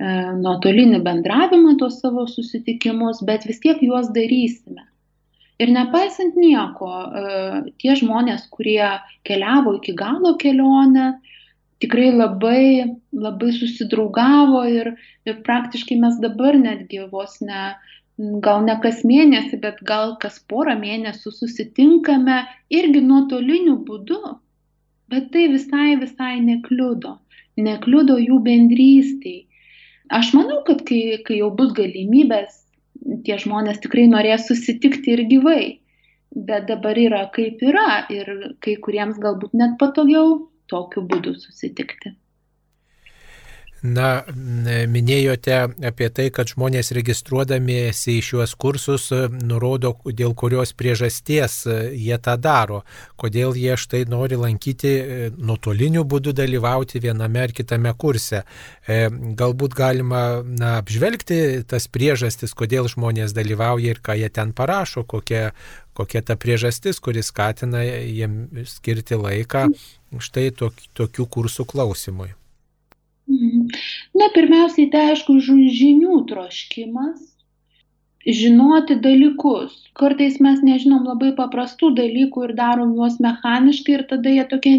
nuotolinį 0.00 1.02
bendravimą 1.04 1.76
tuos 1.80 1.98
savo 2.00 2.26
susitikimus, 2.30 3.20
bet 3.28 3.44
vis 3.48 3.60
tiek 3.60 3.82
juos 3.84 4.08
darysime. 4.16 4.86
Ir 5.60 5.68
nepaisant 5.74 6.38
nieko, 6.40 6.88
e, 6.88 7.32
tie 7.82 7.96
žmonės, 8.00 8.46
kurie 8.54 8.86
keliavo 9.28 9.74
iki 9.76 9.92
galo 9.98 10.32
kelionę, 10.40 11.10
tikrai 11.84 12.08
labai, 12.14 12.64
labai 13.12 13.50
susidraugavo 13.52 14.62
ir, 14.72 14.94
ir 15.28 15.42
praktiškai 15.44 15.98
mes 16.00 16.16
dabar 16.24 16.56
netgi 16.56 17.04
vos 17.12 17.36
ne 17.44 17.74
gal 18.44 18.64
ne 18.64 18.76
kas 18.84 19.02
mėnesį, 19.10 19.58
bet 19.60 19.78
gal 19.90 20.16
kas 20.22 20.38
porą 20.52 20.76
mėnesių 20.80 21.32
susitinkame 21.32 22.40
irgi 22.78 23.00
nuotoliniu 23.04 23.78
būdu, 23.88 24.20
bet 25.12 25.30
tai 25.34 25.46
visai, 25.52 25.94
visai 26.00 26.34
nekliudo, 26.44 27.16
nekliudo 27.56 28.18
jų 28.20 28.40
bendrystiai. 28.48 29.46
Aš 30.10 30.32
manau, 30.34 30.62
kad 30.66 30.82
kai, 30.88 31.20
kai 31.26 31.38
jau 31.38 31.50
bus 31.54 31.70
galimybės, 31.76 32.56
tie 33.26 33.36
žmonės 33.38 33.78
tikrai 33.84 34.08
norės 34.10 34.48
susitikti 34.48 35.14
ir 35.14 35.22
gyvai, 35.30 35.62
bet 36.48 36.66
dabar 36.70 36.98
yra 36.98 37.24
kaip 37.34 37.62
yra 37.62 38.04
ir 38.12 38.30
kai 38.64 38.74
kuriems 38.86 39.20
galbūt 39.22 39.54
net 39.60 39.78
patogiau 39.78 40.34
tokiu 40.70 41.04
būdu 41.06 41.36
susitikti. 41.38 42.14
Na, 43.80 44.08
minėjote 44.92 45.54
apie 45.88 46.10
tai, 46.12 46.26
kad 46.36 46.50
žmonės 46.52 46.92
registruodamiesi 46.92 48.18
į 48.18 48.24
šiuos 48.26 48.52
kursus 48.60 49.06
e, 49.16 49.22
nurodo, 49.32 49.94
dėl 50.04 50.34
kurios 50.36 50.74
priežasties 50.76 51.54
e, 51.64 51.76
jie 51.96 52.18
tą 52.20 52.34
daro, 52.36 52.82
kodėl 53.16 53.56
jie 53.56 53.78
štai 53.80 54.02
nori 54.10 54.36
lankyti 54.36 54.90
e, 54.90 55.30
nuotoliniu 55.32 56.04
būdu 56.04 56.34
dalyvauti 56.36 57.00
viename 57.00 57.46
ar 57.46 57.54
kitame 57.56 57.94
kurse. 57.96 58.42
Galbūt 59.40 59.74
galima 59.78 60.42
na, 60.44 60.74
apžvelgti 60.82 61.62
tas 61.70 61.86
priežastis, 61.88 62.52
kodėl 62.56 62.88
žmonės 62.90 63.32
dalyvauja 63.36 63.94
ir 63.94 64.02
ką 64.04 64.18
jie 64.18 64.28
ten 64.34 64.52
parašo, 64.56 65.06
kokia, 65.08 65.54
kokia 65.96 66.20
ta 66.26 66.36
priežastis, 66.36 67.00
kuris 67.00 67.32
skatina 67.32 67.80
jiem 67.86 68.66
skirti 68.68 69.16
laiką 69.16 69.70
štai 70.20 70.50
tokių 70.52 71.28
kursų 71.32 71.68
klausimui. 71.70 72.34
Na, 74.16 74.30
pirmiausiai, 74.34 74.88
tai 74.92 75.10
aišku, 75.12 75.36
žinių 75.44 76.22
troškimas, 76.30 77.30
žinoti 78.26 78.98
dalykus. 79.00 79.76
Kartais 79.96 80.38
mes 80.44 80.60
nežinom 80.64 81.06
labai 81.08 81.30
paprastų 81.36 81.92
dalykų 81.96 82.44
ir 82.48 82.52
darom 82.58 82.92
juos 82.98 83.16
mechaniškai 83.22 83.96
ir 83.96 84.04
tada 84.10 84.34
jie 84.34 84.44
tokie 84.50 84.74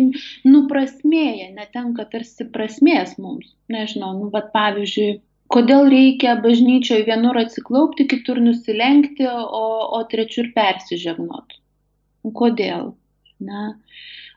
nuprasmėja, 0.45 1.49
netenka 1.57 2.05
tarsi 2.11 2.47
prasmės 2.53 3.17
mums. 3.17 3.51
Nežinau, 3.71 4.13
nu, 4.19 4.29
bet 4.33 4.51
pavyzdžiui, 4.53 5.19
kodėl 5.51 5.89
reikia 5.91 6.37
bažnyčioje 6.43 7.05
vienur 7.09 7.39
atsiklaupti, 7.41 8.07
kitur 8.13 8.41
nusilenkti, 8.43 9.27
o, 9.27 9.65
o 9.97 10.03
trečiur 10.11 10.51
persižegnot. 10.55 11.57
Kodėl? 12.37 12.93
Na, 13.41 13.71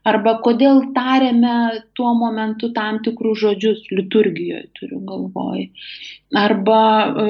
arba 0.08 0.36
kodėl 0.44 0.80
tariame 0.96 1.56
tuo 1.96 2.12
momentu 2.18 2.70
tam 2.76 3.00
tikrus 3.04 3.40
žodžius 3.42 3.84
liturgijoje, 3.92 4.68
turiu 4.78 5.00
galvoj. 5.08 5.66
Arba 6.36 6.80
e, 7.04 7.26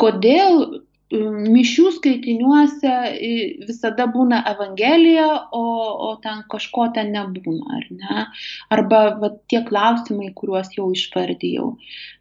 kodėl 0.00 0.60
e, 0.64 1.20
mišių 1.56 1.90
skaitiniuose 1.98 2.94
e, 3.14 3.32
visada 3.66 4.06
būna 4.14 4.44
Evangelija, 4.54 5.26
o, 5.58 5.64
o 6.08 6.14
ten 6.24 6.44
kažko 6.50 6.88
ten 6.96 7.12
nebūna, 7.16 7.80
ar 7.80 7.90
ne? 7.90 8.26
Arba 8.74 9.04
va, 9.20 9.34
tie 9.50 9.64
klausimai, 9.66 10.30
kuriuos 10.38 10.72
jau 10.78 10.90
išvardėjau, 10.94 11.74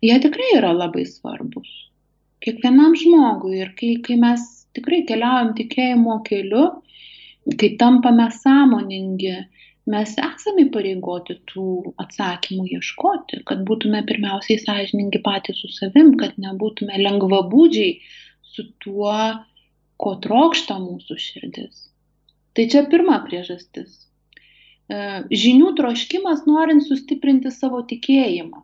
jie 0.05 0.19
tikrai 0.25 0.51
yra 0.57 0.73
labai 0.75 1.05
svarbus. 1.09 1.69
Kiekvienam 2.43 2.97
žmogui 2.99 3.61
ir 3.61 3.69
kai, 3.77 3.95
kai 4.03 4.17
mes 4.19 4.41
tikrai 4.75 5.03
keliaujam 5.07 5.53
tikėjimo 5.55 6.17
keliu, 6.27 6.65
kai 7.59 7.69
tampame 7.79 8.25
sąmoningi, 8.33 9.35
mes 9.89 10.13
esame 10.15 10.67
įpareigoti 10.67 11.37
tų 11.51 11.93
atsakymų 12.01 12.67
ieškoti, 12.77 13.41
kad 13.49 13.63
būtume 13.67 14.03
pirmiausiai 14.07 14.61
sąžiningi 14.61 15.19
patys 15.25 15.59
su 15.59 15.71
savim, 15.75 16.13
kad 16.19 16.37
nebūtume 16.41 16.99
lengvabūdžiai 17.01 17.97
su 18.53 18.67
tuo, 18.83 19.15
ko 19.99 20.13
trokšta 20.23 20.77
mūsų 20.79 21.17
širdis. 21.19 21.87
Tai 22.53 22.67
čia 22.69 22.83
pirma 22.89 23.19
priežastis. 23.25 23.97
E, 24.91 25.23
žinių 25.43 25.73
troškimas 25.79 26.45
norint 26.47 26.85
sustiprinti 26.85 27.51
savo 27.53 27.81
tikėjimą, 27.89 28.61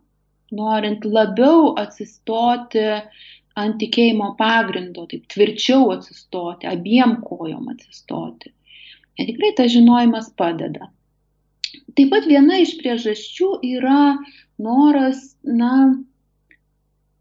norint 0.55 1.08
labiau 1.08 1.73
atsistoti 1.79 2.86
ant 3.60 3.79
tikėjimo 3.82 4.34
pagrindo, 4.39 5.03
taip 5.10 5.25
tvirčiau 5.34 5.89
atsistoti, 5.95 6.69
abiem 6.69 7.17
kojom 7.25 7.71
atsistoti. 7.73 8.53
Ir 9.19 9.27
tikrai 9.34 9.51
tas 9.58 9.71
žinojimas 9.73 10.32
padeda. 10.39 10.88
Taip 11.97 12.12
pat 12.13 12.27
viena 12.29 12.60
iš 12.63 12.75
priežasčių 12.79 13.49
yra 13.75 14.17
noras, 14.62 15.21
na, 15.43 15.73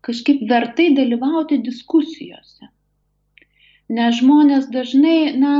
kažkaip 0.06 0.44
vertai 0.50 0.92
dalyvauti 0.96 1.60
diskusijose. 1.64 2.70
Nes 3.92 4.18
žmonės 4.20 4.68
dažnai, 4.72 5.34
na, 5.40 5.52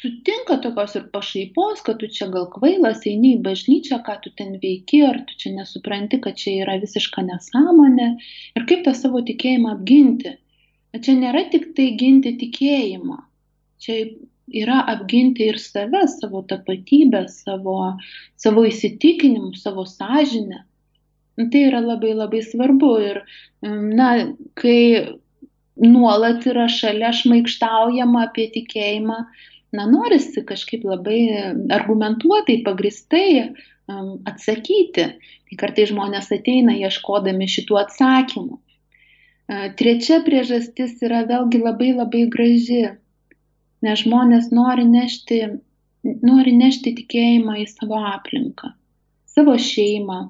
sutinka 0.00 0.58
tokios 0.62 0.94
ir 0.98 1.06
pašaipos, 1.14 1.82
kad 1.86 1.98
tu 2.00 2.08
čia 2.16 2.28
gal 2.32 2.46
kvailas, 2.52 3.04
eini 3.10 3.34
į 3.36 3.42
bažnyčią, 3.46 4.00
ką 4.06 4.18
tu 4.24 4.32
ten 4.40 4.56
veiki, 4.62 5.02
ar 5.08 5.20
tu 5.28 5.36
čia 5.42 5.54
nesupranti, 5.56 6.20
kad 6.24 6.38
čia 6.40 6.54
yra 6.64 6.78
visiška 6.82 7.24
nesąmonė 7.28 8.08
ir 8.58 8.68
kaip 8.70 8.84
tą 8.86 8.94
savo 8.98 9.22
tikėjimą 9.30 9.74
apginti. 9.76 10.36
Čia 10.98 11.14
nėra 11.18 11.44
tik 11.52 11.72
tai 11.76 11.90
ginti 12.00 12.32
tikėjimą, 12.40 13.18
čia 13.84 13.98
yra 14.54 14.80
apginti 14.92 15.48
ir 15.52 15.58
save, 15.62 16.04
savo 16.20 16.42
tapatybę, 16.48 17.26
savo, 17.32 17.78
savo 18.36 18.64
įsitikinimus, 18.68 19.62
savo 19.64 19.84
sąžinę. 19.88 20.64
Nu, 21.38 21.46
tai 21.52 21.68
yra 21.68 21.80
labai 21.84 22.16
labai 22.18 22.42
svarbu 22.42 22.92
ir, 23.06 23.20
na, 23.62 24.08
kai 24.58 25.18
nuolat 25.78 26.46
yra 26.50 26.66
šalia 26.72 27.12
šmaikštaujama 27.14 28.24
apie 28.26 28.48
tikėjimą, 28.56 29.18
na, 29.78 29.86
norisi 29.86 30.42
kažkaip 30.46 30.86
labai 30.88 31.20
argumentuotai, 31.76 32.58
pagristai 32.66 33.28
um, 33.44 34.16
atsakyti. 34.26 35.12
Tai 35.48 35.56
kartai 35.60 35.86
žmonės 35.88 36.32
ateina 36.34 36.74
ieškodami 36.76 37.46
šitų 37.48 37.78
atsakymų. 37.80 38.58
Trečia 39.80 40.18
priežastis 40.26 40.98
yra 41.06 41.22
vėlgi 41.28 41.62
labai 41.62 41.94
labai 41.96 42.26
graži 42.28 42.82
nes 43.84 44.02
žmonės 44.04 44.50
nori 44.54 44.86
nešti, 44.88 45.42
nori 46.24 46.54
nešti 46.56 46.94
tikėjimą 47.02 47.58
į 47.62 47.68
savo 47.70 48.00
aplinką, 48.14 48.72
savo 49.28 49.56
šeimą, 49.60 50.20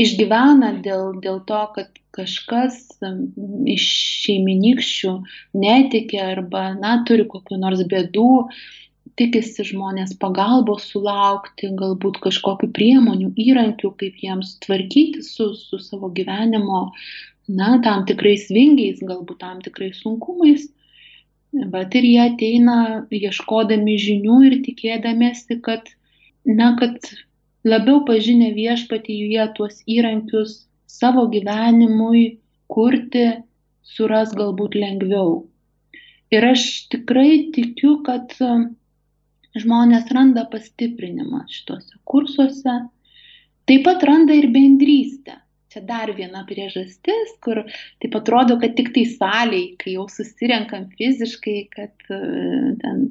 išgyvena 0.00 0.74
dėl, 0.84 1.20
dėl 1.20 1.40
to, 1.48 1.60
kad 1.74 2.00
kažkas 2.16 2.78
iš 3.68 3.86
šeiminykščių 4.24 5.12
netikė 5.60 6.20
arba, 6.24 6.70
na, 6.80 7.00
turi 7.06 7.26
kokiu 7.28 7.58
nors 7.60 7.82
bėdų, 7.90 8.48
tikisi 9.20 9.66
žmonės 9.68 10.14
pagalbos 10.20 10.88
sulaukti, 10.92 11.68
galbūt 11.76 12.20
kažkokiu 12.24 12.70
priemonių, 12.72 13.32
įrankių, 13.36 13.92
kaip 14.00 14.22
jiems 14.24 14.56
tvarkyti 14.64 15.22
su, 15.26 15.52
su 15.58 15.80
savo 15.82 16.08
gyvenimo, 16.16 16.88
na, 17.50 17.76
tam 17.84 18.06
tikrais 18.08 18.48
vingiais, 18.48 19.02
galbūt 19.04 19.42
tam 19.44 19.60
tikrais 19.64 20.00
sunkumais. 20.00 20.70
Bet 21.52 21.94
ir 21.98 22.06
jie 22.06 22.20
ateina 22.22 22.76
ieškodami 23.10 23.96
žinių 23.98 24.36
ir 24.48 24.56
tikėdamėsi, 24.66 25.58
kad, 25.66 25.88
na, 26.46 26.76
kad 26.78 27.10
labiau 27.66 28.04
pažinę 28.06 28.52
viešpatį 28.54 29.16
jie 29.32 29.46
tuos 29.56 29.80
įrankius 29.90 30.60
savo 30.86 31.26
gyvenimui 31.32 32.24
kurti 32.70 33.26
suras 33.82 34.34
galbūt 34.38 34.78
lengviau. 34.78 35.40
Ir 36.30 36.46
aš 36.52 36.86
tikrai 36.94 37.50
tikiu, 37.56 37.96
kad 38.06 38.30
žmonės 39.58 40.10
randa 40.14 40.46
pastiprinimą 40.52 41.42
šituose 41.50 41.98
kursuose, 42.06 42.76
taip 43.66 43.86
pat 43.88 44.06
randa 44.06 44.38
ir 44.38 44.46
bendrystę 44.54 45.40
čia 45.70 45.82
dar 45.86 46.10
viena 46.16 46.42
priežastis, 46.48 47.34
kur 47.44 47.62
taip 48.02 48.16
atrodo, 48.18 48.56
kad 48.62 48.74
tik 48.78 48.90
tai 48.94 49.04
saliai, 49.06 49.76
kai 49.78 49.94
jau 49.94 50.06
susirenkam 50.10 50.88
fiziškai, 50.98 51.58
kad 51.70 52.10
e, 52.10 52.18
ten 52.80 53.04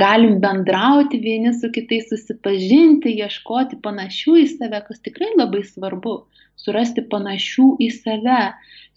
galim 0.00 0.40
bendrauti 0.42 1.20
vieni 1.22 1.54
su 1.54 1.70
kitais, 1.74 2.08
susipažinti, 2.10 3.14
ieškoti 3.22 3.78
panašių 3.84 4.40
į 4.42 4.48
save, 4.56 4.82
kas 4.88 5.04
tikrai 5.06 5.30
labai 5.36 5.62
svarbu- 5.68 6.18
surasti 6.64 7.06
panašių 7.12 7.68
į 7.86 7.90
save, 8.00 8.42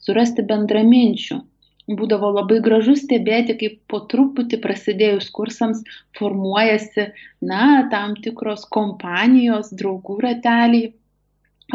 surasti 0.01 0.45
bendraminčių. 0.49 1.41
Būdavo 1.89 2.29
labai 2.35 2.59
gražu 2.61 2.93
stebėti, 2.97 3.55
kaip 3.57 3.79
po 3.89 4.03
truputį 4.11 4.59
prasidėjus 4.61 5.29
kursams 5.33 5.81
formuojasi, 6.19 7.07
na, 7.41 7.89
tam 7.89 8.13
tikros 8.13 8.67
kompanijos, 8.69 9.71
draugų 9.73 10.19
rateliai, 10.25 10.91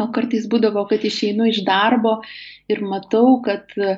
O 0.01 0.07
kartais 0.15 0.47
būdavo, 0.51 0.83
kad 0.89 1.03
išeinu 1.07 1.45
iš 1.47 1.61
darbo 1.67 2.17
ir 2.71 2.81
matau, 2.83 3.37
kad 3.45 3.71
e, 3.79 3.93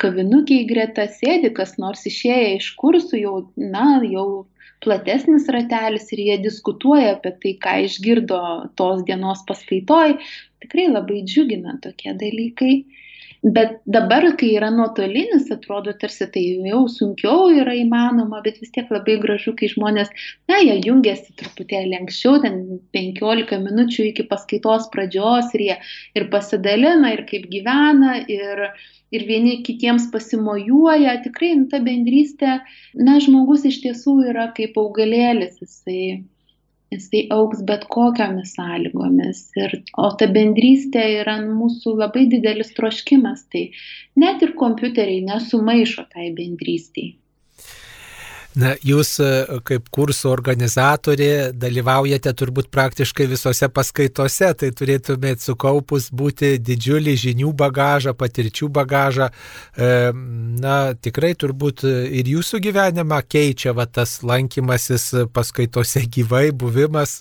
kavinukiai 0.00 0.66
greta 0.68 1.06
sėdi, 1.08 1.52
kas 1.56 1.78
nors 1.80 2.04
išėję 2.10 2.50
iš 2.58 2.68
kursų, 2.80 3.20
jau, 3.22 3.36
na, 3.56 3.86
jau 4.04 4.26
platesnis 4.84 5.48
ratelis 5.56 6.10
ir 6.12 6.20
jie 6.26 6.36
diskutuoja 6.44 7.14
apie 7.14 7.32
tai, 7.40 7.54
ką 7.64 7.76
išgirdo 7.86 8.40
tos 8.76 9.00
dienos 9.08 9.40
paskaitoj. 9.48 10.18
Tikrai 10.64 10.90
labai 10.92 11.22
džiugina 11.24 11.78
tokie 11.86 12.12
dalykai. 12.20 12.74
Bet 13.44 13.74
dabar, 13.84 14.24
kai 14.40 14.54
yra 14.56 14.70
nuotolinis, 14.72 15.50
atrodo, 15.52 15.92
tarsi 16.00 16.24
tai 16.32 16.42
jau 16.64 16.78
sunkiau 16.88 17.50
yra 17.52 17.74
įmanoma, 17.76 18.38
bet 18.46 18.56
vis 18.62 18.72
tiek 18.72 18.88
labai 18.88 19.18
gražu, 19.20 19.52
kai 19.58 19.68
žmonės, 19.68 20.08
na, 20.48 20.62
jie 20.64 20.78
jungiasi 20.86 21.34
truputėlį 21.42 21.98
anksčiau, 21.98 22.38
ten 22.40 22.56
15 22.96 23.60
minučių 23.66 24.08
iki 24.08 24.24
paskaitos 24.32 24.88
pradžios 24.94 25.52
ir 25.58 25.66
jie 25.66 25.76
ir 26.16 26.28
pasidalina, 26.32 27.12
ir 27.12 27.26
kaip 27.28 27.44
gyvena, 27.52 28.16
ir, 28.32 28.64
ir 29.12 29.28
vieni 29.28 29.58
kitiems 29.66 30.08
pasimojuoja. 30.14 31.18
Tikrai 31.28 31.52
nu, 31.60 31.68
ta 31.68 31.84
bendrystė, 31.84 32.62
na, 32.96 33.20
žmogus 33.20 33.68
iš 33.68 33.82
tiesų 33.84 34.22
yra 34.32 34.54
kaip 34.56 34.80
augalėlis, 34.80 35.60
jisai 35.60 36.24
jisai 36.94 37.24
auks 37.36 37.64
bet 37.68 37.86
kokiomis 37.96 38.54
sąlygomis. 38.58 39.42
Ir, 39.60 39.76
o 39.98 40.10
ta 40.20 40.28
bendrystė 40.36 41.04
yra 41.20 41.36
mūsų 41.44 41.96
labai 42.00 42.26
didelis 42.32 42.72
troškimas. 42.78 43.44
Tai 43.52 43.66
net 44.24 44.46
ir 44.46 44.54
kompiuteriai 44.60 45.24
nesumaišo 45.26 46.08
tai 46.14 46.30
bendrystiai. 46.38 47.12
Na, 48.54 48.76
jūs 48.86 49.16
e, 49.18 49.28
kaip 49.66 49.88
kursų 49.94 50.28
organizatorė 50.30 51.30
dalyvaujate 51.58 52.30
turbūt 52.38 52.68
praktiškai 52.74 53.26
visose 53.32 53.66
paskaitose, 53.74 54.52
tai 54.60 54.68
turėtumėte 54.78 55.42
sukaupus 55.42 56.06
būti 56.14 56.52
didžiulį 56.62 57.16
žinių 57.18 57.50
bagažą, 57.58 58.12
patirčių 58.14 58.68
bagažą. 58.76 59.26
E, 59.74 59.88
na, 60.62 60.76
tikrai 60.94 61.32
turbūt 61.34 61.82
ir 61.84 62.30
jūsų 62.30 62.60
gyvenimą 62.68 63.18
keičia 63.26 63.74
va, 63.74 63.88
tas 63.90 64.20
lankymasis 64.22 65.08
paskaitose 65.34 66.04
gyvai, 66.14 66.46
buvimas 66.54 67.16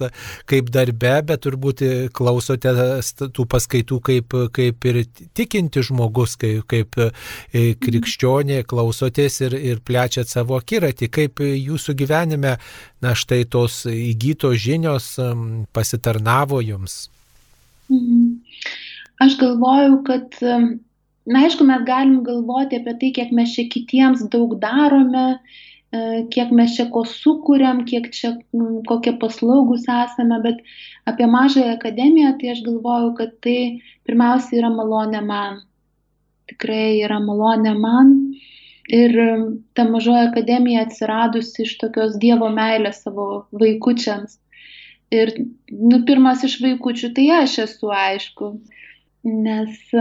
kaip 0.49 0.69
darbe, 0.69 1.15
bet 1.25 1.45
turbūt 1.47 1.81
klausote 2.13 2.75
tų 3.23 3.47
paskaitų 3.49 3.99
kaip, 4.05 4.37
kaip 4.53 4.89
ir 4.91 5.01
tikinti 5.33 5.81
žmogus, 5.89 6.37
kaip, 6.37 6.61
kaip 6.69 7.01
e, 7.01 7.09
krikščionė, 7.81 8.61
klausotės 8.69 9.41
ir, 9.47 9.57
ir 9.73 9.81
plečiat 9.81 10.29
savo 10.29 10.61
akiratį. 10.61 11.09
Kaip 11.23 11.39
jūsų 11.39 11.95
gyvenime, 12.03 12.57
na 13.03 13.15
štai 13.15 13.45
tos 13.47 13.83
įgytos 13.87 14.59
žinios 14.59 15.13
pasitarnavo 15.71 16.59
jums? 16.59 17.05
Mhm. 17.87 18.39
Aš 19.23 19.37
galvoju, 19.39 19.99
kad, 20.07 20.35
na 21.25 21.43
aišku, 21.45 21.63
mes 21.67 21.83
galim 21.87 22.23
galvoti 22.27 22.79
apie 22.81 22.95
tai, 22.99 23.11
kiek 23.15 23.31
mes 23.35 23.53
čia 23.55 23.69
kitiems 23.71 24.25
daug 24.33 24.57
darome, 24.59 25.37
e, 25.93 26.23
kiek 26.33 26.51
mes 26.51 26.73
čia 26.75 26.89
ko 26.91 27.05
sukūrėm, 27.07 27.83
kiek 27.87 28.09
čia 28.11 28.33
kokie 28.89 29.13
paslaugus 29.21 29.85
esame, 29.87 30.41
bet 30.43 30.59
apie 31.07 31.29
mažąją 31.29 31.77
akademiją 31.77 32.33
tai 32.41 32.51
aš 32.55 32.63
galvoju, 32.67 33.13
kad 33.19 33.37
tai 33.45 33.57
pirmiausia 34.07 34.59
yra 34.59 34.73
malonė 34.73 35.23
man. 35.29 35.61
Tikrai 36.51 36.99
yra 37.05 37.21
malonė 37.23 37.77
man. 37.79 38.17
Ir 38.91 39.13
ta 39.73 39.85
mažoji 39.87 40.27
akademija 40.27 40.81
atsiradusi 40.83 41.63
iš 41.63 41.77
tokios 41.79 42.17
Dievo 42.19 42.49
meilės 42.51 43.03
savo 43.05 43.27
vaikučiams. 43.51 44.39
Ir 45.13 45.31
nu, 45.71 46.01
pirmas 46.07 46.43
iš 46.43 46.57
vaikučių 46.63 47.13
tai 47.15 47.27
aš 47.37 47.57
esu, 47.63 47.91
aišku, 47.95 48.49
nes 49.23 49.93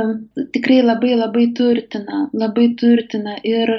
tikrai 0.56 0.80
labai 0.82 1.12
labai 1.14 1.46
turtina, 1.58 2.24
labai 2.32 2.72
turtina. 2.80 3.36
Ir, 3.46 3.70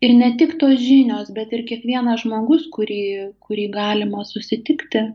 ir 0.00 0.14
ne 0.20 0.30
tik 0.38 0.54
tos 0.60 0.78
žinios, 0.78 1.32
bet 1.34 1.52
ir 1.56 1.64
kiekvienas 1.70 2.22
žmogus, 2.22 2.68
kurį, 2.76 3.02
kurį 3.48 3.66
galima 3.74 4.22
susitikti 4.28 5.08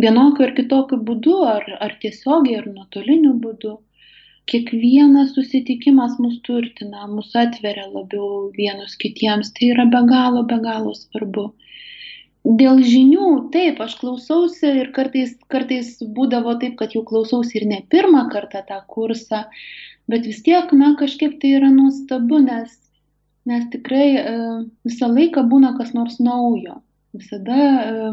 vienokiu 0.00 0.46
ar 0.46 0.56
kitokiu 0.56 1.02
būdu, 1.04 1.36
ar, 1.52 1.68
ar 1.84 1.96
tiesiogiai, 2.00 2.62
ar 2.62 2.70
nuotoliniu 2.72 3.36
būdu 3.44 3.76
kiekvienas 4.50 5.34
susitikimas 5.36 6.18
mus 6.22 6.38
turtina, 6.46 7.06
mus 7.10 7.30
atveria 7.38 7.86
labiau 7.88 8.50
vienus 8.56 8.96
kitiems. 9.00 9.52
Tai 9.56 9.72
yra 9.74 9.86
be 9.92 10.02
galo, 10.10 10.44
be 10.50 10.58
galo 10.64 10.94
svarbu. 10.98 11.50
Dėl 12.40 12.80
žinių, 12.80 13.26
taip, 13.52 13.82
aš 13.84 13.98
klausausi 14.00 14.70
ir 14.82 14.90
kartais, 14.96 15.34
kartais 15.52 15.98
būdavo 16.16 16.54
taip, 16.62 16.78
kad 16.78 16.94
jau 16.96 17.02
klausausi 17.04 17.58
ir 17.60 17.66
ne 17.68 17.80
pirmą 17.92 18.30
kartą 18.32 18.62
tą 18.68 18.78
kursą, 18.88 19.42
bet 20.08 20.24
vis 20.24 20.40
tiek, 20.46 20.72
na, 20.72 20.94
kažkaip 20.96 21.36
tai 21.42 21.52
yra 21.58 21.68
nuostabu, 21.74 22.40
nes, 22.46 22.72
nes 23.44 23.68
tikrai 23.74 24.08
e, 24.16 24.32
visą 24.88 25.10
laiką 25.12 25.44
būna 25.52 25.74
kas 25.76 25.92
nors 25.92 26.16
naujo. 26.16 26.80
Visada, 27.12 27.60
e, 27.60 28.10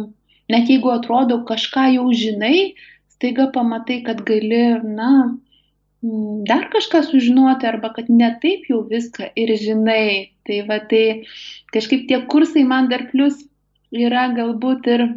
net 0.52 0.70
jeigu 0.76 0.92
atrodo 0.92 1.40
kažką 1.48 1.88
jau 1.96 2.12
žinai, 2.12 2.76
staiga 3.16 3.48
pamatai, 3.56 4.02
kad 4.04 4.26
gali, 4.28 4.66
na, 4.84 5.12
dar 6.02 6.70
kažką 6.74 7.04
sužinoti 7.04 7.68
arba 7.68 7.90
kad 7.94 8.10
ne 8.10 8.30
taip 8.42 8.68
jau 8.70 8.84
viską 8.90 9.32
ir 9.36 9.54
žinai. 9.58 10.34
Tai 10.48 10.62
va 10.68 10.80
tai 10.80 11.24
kažkaip 11.74 12.08
tie 12.08 12.20
kursai 12.32 12.64
man 12.64 12.90
dar 12.90 13.08
plus 13.12 13.42
yra 13.92 14.28
galbūt 14.36 14.88
ir 14.94 15.08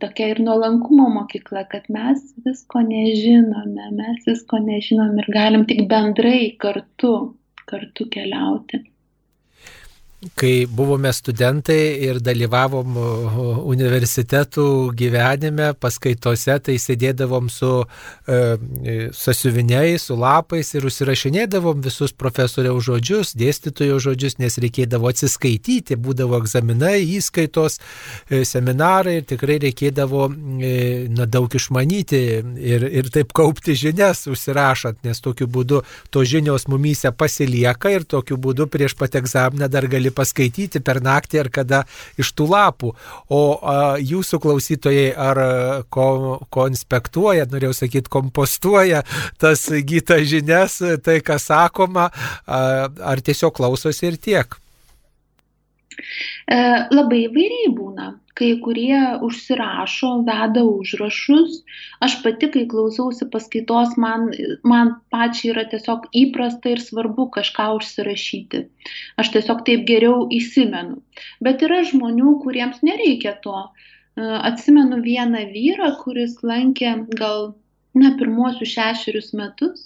tokia 0.00 0.28
ir 0.34 0.42
nuolankumo 0.44 1.08
mokykla, 1.14 1.64
kad 1.70 1.86
mes 1.88 2.20
visko 2.44 2.82
nežinome, 2.84 3.86
mes 3.96 4.26
visko 4.28 4.60
nežinom 4.60 5.16
ir 5.22 5.30
galim 5.32 5.64
tik 5.64 5.86
bendrai 5.88 6.56
kartu, 6.60 7.14
kartu 7.64 8.08
keliauti 8.12 8.82
kai 10.34 10.66
buvome 10.66 11.12
studentai 11.12 11.80
ir 12.06 12.18
dalyvavom 12.24 12.96
universitetų 13.68 14.64
gyvenime, 14.96 15.70
paskaitose, 15.80 16.56
tai 16.64 16.76
sėdėdavom 16.80 17.50
su 17.52 17.70
e, 17.84 18.38
sasiuviniais, 19.14 20.06
su 20.08 20.16
lapais 20.18 20.72
ir 20.74 20.86
užsirašinėdavom 20.88 21.82
visus 21.84 22.14
profesoriaus 22.16 22.86
žodžius, 22.88 23.34
dėstytojo 23.38 23.98
žodžius, 24.02 24.38
nes 24.40 24.56
reikėdavo 24.62 25.10
atsiskaityti, 25.12 25.98
būdavo 26.00 26.40
egzaminai, 26.40 26.98
įskaitos, 27.18 27.78
e, 28.30 28.42
seminarai 28.48 29.18
ir 29.20 29.28
tikrai 29.28 29.58
reikėdavo 29.66 30.26
e, 30.32 30.72
na, 31.12 31.28
daug 31.28 31.52
išmanyti 31.52 32.22
ir, 32.56 32.88
ir 33.02 33.12
taip 33.12 33.36
kaupti 33.36 33.76
žinias 33.76 34.24
užsirašant, 34.32 35.02
nes 35.06 35.22
tokiu 35.22 35.48
būdu 35.50 35.84
to 36.10 36.24
žinios 36.24 36.66
mumyse 36.72 37.12
pasilieka 37.12 37.92
ir 37.92 38.08
tokiu 38.08 38.40
būdu 38.40 38.70
prieš 38.72 38.96
pat 38.98 39.20
egzaminą 39.20 39.68
dar 39.70 39.86
gali 39.92 40.15
paskaityti 40.16 40.82
per 40.84 41.02
naktį 41.04 41.42
ar 41.44 41.52
kada 41.52 41.82
iš 42.20 42.32
tų 42.36 42.48
lapų. 42.52 42.92
O 43.30 43.40
a, 43.56 43.78
jūsų 44.00 44.40
klausytojai 44.42 45.08
ar 45.12 45.42
ko, 45.92 46.08
konspektuoja, 46.54 47.48
norėjau 47.52 47.74
sakyti, 47.84 48.12
kompostuoja 48.12 49.04
tas 49.40 49.68
gytas 49.86 50.26
žinias, 50.30 50.80
tai 51.04 51.20
kas 51.24 51.50
sakoma, 51.50 52.10
a, 52.10 52.62
ar 53.12 53.24
tiesiog 53.24 53.54
klausosi 53.56 54.10
ir 54.10 54.20
tiek? 54.22 54.60
E, 55.96 56.56
labai 56.92 57.24
įvairiai 57.26 57.72
būna. 57.76 58.06
Kai 58.36 58.50
kurie 58.60 58.98
užsirašo, 59.24 60.10
veda 60.26 60.62
užrašus. 60.68 61.62
Aš 62.04 62.18
pati, 62.24 62.50
kai 62.52 62.66
klausausi 62.68 63.28
paskaitos, 63.32 63.94
man, 64.02 64.28
man 64.72 64.92
pačiai 65.14 65.54
yra 65.54 65.64
tiesiog 65.72 66.10
įprasta 66.22 66.74
ir 66.74 66.84
svarbu 66.84 67.30
kažką 67.38 67.70
užsirašyti. 67.78 68.62
Aš 69.22 69.32
tiesiog 69.38 69.64
taip 69.68 69.88
geriau 69.88 70.26
įsimenu. 70.40 71.00
Bet 71.40 71.64
yra 71.64 71.80
žmonių, 71.88 72.36
kuriems 72.44 72.84
nereikia 72.84 73.38
to. 73.46 73.56
E, 73.64 74.28
atsimenu 74.50 75.00
vieną 75.06 75.46
vyrą, 75.56 75.94
kuris 76.04 76.36
lankė 76.44 76.92
gal 77.16 77.54
ne 77.96 78.12
pirmuosius 78.20 78.76
šešerius 78.76 79.32
metus 79.38 79.85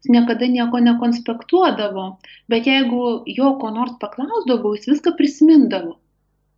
jis 0.00 0.12
niekada 0.16 0.48
nieko 0.48 0.80
nekonspektuodavo, 0.82 2.06
bet 2.48 2.68
jeigu 2.68 3.02
jo 3.28 3.54
ko 3.60 3.72
nors 3.74 3.96
paklausdavau, 4.02 4.74
jis 4.76 4.88
viską 4.94 5.16
prisimindavo. 5.18 5.98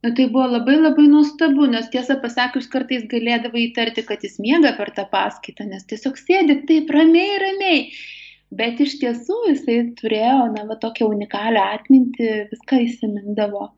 Nu, 0.02 0.10
tai 0.18 0.26
buvo 0.34 0.48
labai 0.50 0.80
labai 0.80 1.04
nuostabu, 1.06 1.68
nes 1.70 1.86
tiesą 1.92 2.16
pasakius 2.22 2.66
kartais 2.70 3.04
galėdavo 3.10 3.60
įtarti, 3.60 4.02
kad 4.06 4.24
jis 4.26 4.40
miega 4.42 4.72
per 4.74 4.90
tą 4.96 5.04
paskaitą, 5.12 5.68
nes 5.70 5.86
tiesiog 5.86 6.18
sėdi 6.18 6.58
taip 6.66 6.90
ramiai, 6.90 7.38
ramiai. 7.42 7.84
Bet 8.52 8.82
iš 8.84 8.98
tiesų 9.00 9.36
jisai 9.46 9.76
turėjo, 9.96 10.48
na, 10.52 10.66
va, 10.68 10.76
tokią 10.82 11.06
unikalią 11.08 11.62
atmintį, 11.78 12.32
viską 12.50 12.80
įsimindavo. 12.84 13.68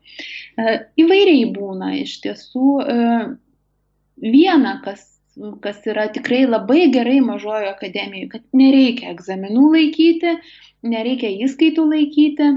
E, 0.59 0.73
įvairiai 0.99 1.45
būna, 1.55 1.93
iš 2.01 2.17
tiesų. 2.25 2.71
E, 2.81 2.97
viena, 4.25 4.73
kas 4.83 5.05
kas 5.63 5.81
yra 5.89 6.07
tikrai 6.15 6.45
labai 6.47 6.87
gerai 6.93 7.19
mažojo 7.23 7.71
akademijoje, 7.73 8.29
kad 8.31 8.43
nereikia 8.55 9.11
egzaminų 9.13 9.65
laikyti, 9.75 10.35
nereikia 10.87 11.31
įskaitų 11.47 11.87
laikyti. 11.91 12.51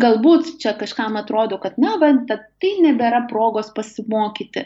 Galbūt 0.00 0.54
čia 0.62 0.72
kažkam 0.80 1.18
atrodo, 1.20 1.58
kad 1.60 1.74
na, 1.82 1.98
va, 2.00 2.08
tai 2.24 2.70
nebėra 2.80 3.26
progos 3.28 3.68
pasimokyti, 3.76 4.62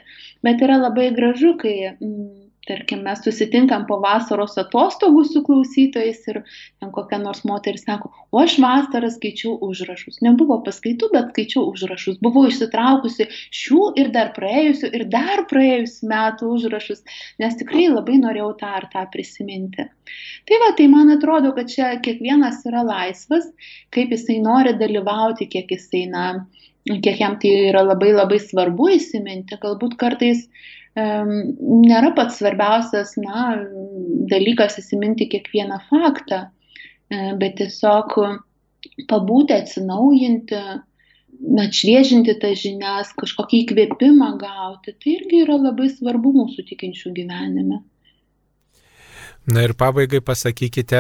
bet 0.47 0.61
yra 0.63 0.77
labai 0.79 1.09
gražu, 1.17 1.57
kai 1.59 1.75
mm, 1.97 2.48
tarkim, 2.69 3.01
mes 3.07 3.23
susitinkam 3.25 3.87
po 3.89 3.97
vasaros 4.03 4.59
atostogų 4.61 5.25
su 5.27 5.43
klausytojais 5.47 6.21
ir 6.29 6.41
ten 6.81 6.93
kokia 6.95 7.19
nors 7.23 7.41
moteris 7.49 7.87
sako, 7.87 8.11
o 8.31 8.43
aš 8.43 8.59
vasarą 8.63 9.11
skaičiau 9.15 9.55
užrašus. 9.65 10.21
Nebuvo 10.25 10.61
paskaitų, 10.67 11.11
bet 11.15 11.33
skaičiau 11.33 11.65
užrašus. 11.73 12.21
Buvau 12.25 12.45
išsitraukusi 12.51 13.29
šių 13.61 13.93
ir 14.03 14.13
dar 14.15 14.33
praėjusių 14.37 14.93
ir 14.99 15.07
dar 15.13 15.45
praėjusių 15.51 16.11
metų 16.13 16.53
užrašus, 16.59 17.03
nes 17.43 17.59
tikrai 17.61 17.89
labai 17.93 18.21
norėjau 18.23 18.53
tą 18.61 18.75
ar 18.83 18.89
tą 18.93 19.05
prisiminti. 19.13 19.89
Tai 20.49 20.63
va, 20.63 20.73
tai 20.77 20.89
man 20.93 21.13
atrodo, 21.17 21.53
kad 21.57 21.73
čia 21.73 21.95
kiekvienas 22.05 22.63
yra 22.69 22.85
laisvas, 22.87 23.49
kaip 23.95 24.13
jisai 24.15 24.39
nori 24.45 24.77
dalyvauti, 24.79 25.49
kiek 25.53 25.73
jisai, 25.77 26.07
na, 26.13 26.25
kiek 26.89 27.21
jam 27.21 27.37
tai 27.41 27.53
yra 27.69 27.85
labai 27.85 28.15
labai 28.15 28.41
svarbu 28.41 28.93
įsiminti. 28.97 29.59
Galbūt 29.61 29.97
kartais 30.01 30.47
nėra 30.99 32.13
pats 32.17 32.39
svarbiausias 32.41 33.15
na, 33.21 33.45
dalykas 34.31 34.79
įsiminti 34.83 35.29
kiekvieną 35.33 35.81
faktą, 35.89 36.45
e, 37.11 37.33
bet 37.41 37.59
tiesiog 37.61 38.17
pabūti, 39.11 39.57
atsinaujinti, 39.57 40.63
atšviežinti 41.65 42.35
tas 42.43 42.59
žinias, 42.63 43.13
kažkokį 43.21 43.63
įkvėpimą 43.65 44.33
gauti, 44.41 44.95
tai 44.97 45.15
irgi 45.19 45.45
yra 45.45 45.59
labai 45.61 45.91
svarbu 45.93 46.35
mūsų 46.41 46.67
tikinčių 46.71 47.15
gyvenime. 47.19 47.83
Na 49.49 49.63
ir 49.65 49.73
pabaigai 49.81 50.19
pasakykite, 50.21 50.99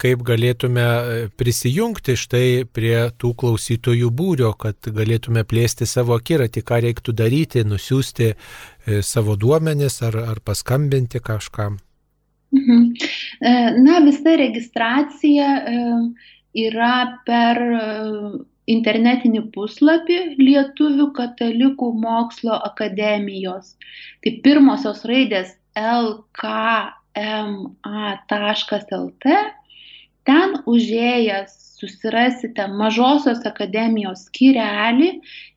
kaip 0.00 0.22
galėtume 0.24 0.82
e, 0.82 1.16
prisijungti 1.36 2.14
štai 2.16 2.64
prie 2.64 2.94
tų 3.20 3.34
klausytojų 3.42 4.08
būrio, 4.16 4.54
kad 4.56 4.88
galėtume 4.96 5.42
plėsti 5.44 5.84
savo 5.88 6.16
akiratį, 6.16 6.62
ką 6.64 6.78
reiktų 6.86 7.12
daryti, 7.18 7.64
nusiųsti 7.68 8.30
e, 8.30 8.36
savo 9.04 9.36
duomenis 9.36 9.98
ar, 10.08 10.16
ar 10.30 10.40
paskambinti 10.40 11.20
kažkam. 11.20 11.76
Mhm. 12.56 12.86
E, 13.44 13.52
na, 13.84 14.00
visa 14.06 14.38
registracija 14.40 15.50
yra 16.64 16.96
per 17.28 17.60
internetinį 18.72 19.44
puslapį 19.52 20.18
Lietuvių 20.40 21.10
katalikų 21.20 21.92
mokslo 22.00 22.56
akademijos. 22.72 23.74
Tai 24.24 24.36
pirmosios 24.44 25.04
raidės 25.08 25.52
LK 25.76 26.56
ma.lt. 27.16 29.36
Ten 30.22 30.52
užėjęs 30.70 31.62
susirasite 31.82 32.68
mažosios 32.70 33.42
akademijos 33.48 34.28
skirelį 34.28 35.08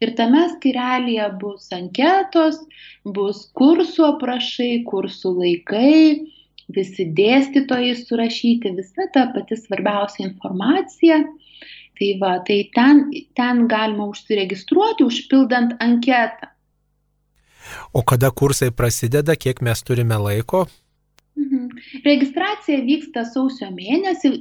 ir 0.02 0.14
tame 0.18 0.48
skirelėje 0.56 1.28
bus 1.42 1.68
anketos, 1.76 2.58
bus 3.06 3.44
kursų 3.60 4.08
aprašai, 4.16 4.72
kursų 4.90 5.36
laikai, 5.38 6.26
visi 6.74 7.06
dėstytojai 7.20 7.94
surašyti, 8.00 8.74
visa 8.80 9.06
ta 9.14 9.28
pati 9.36 9.58
svarbiausia 9.60 10.26
informacija. 10.26 11.22
Tai 11.96 12.08
va, 12.20 12.34
tai 12.44 12.58
ten, 12.76 13.06
ten 13.38 13.68
galima 13.72 14.10
užsiregistruoti, 14.12 15.06
užpildant 15.06 15.78
anketą. 15.80 16.50
O 17.96 18.02
kada 18.04 18.34
kursai 18.36 18.74
prasideda, 18.76 19.38
kiek 19.40 19.62
mes 19.64 19.80
turime 19.86 20.18
laiko? 20.20 20.66
Mhm. 21.36 21.70
Registracija 22.06 22.82
vyksta 22.88 23.26
sausio 23.28 23.68
mėnesį, 23.76 24.32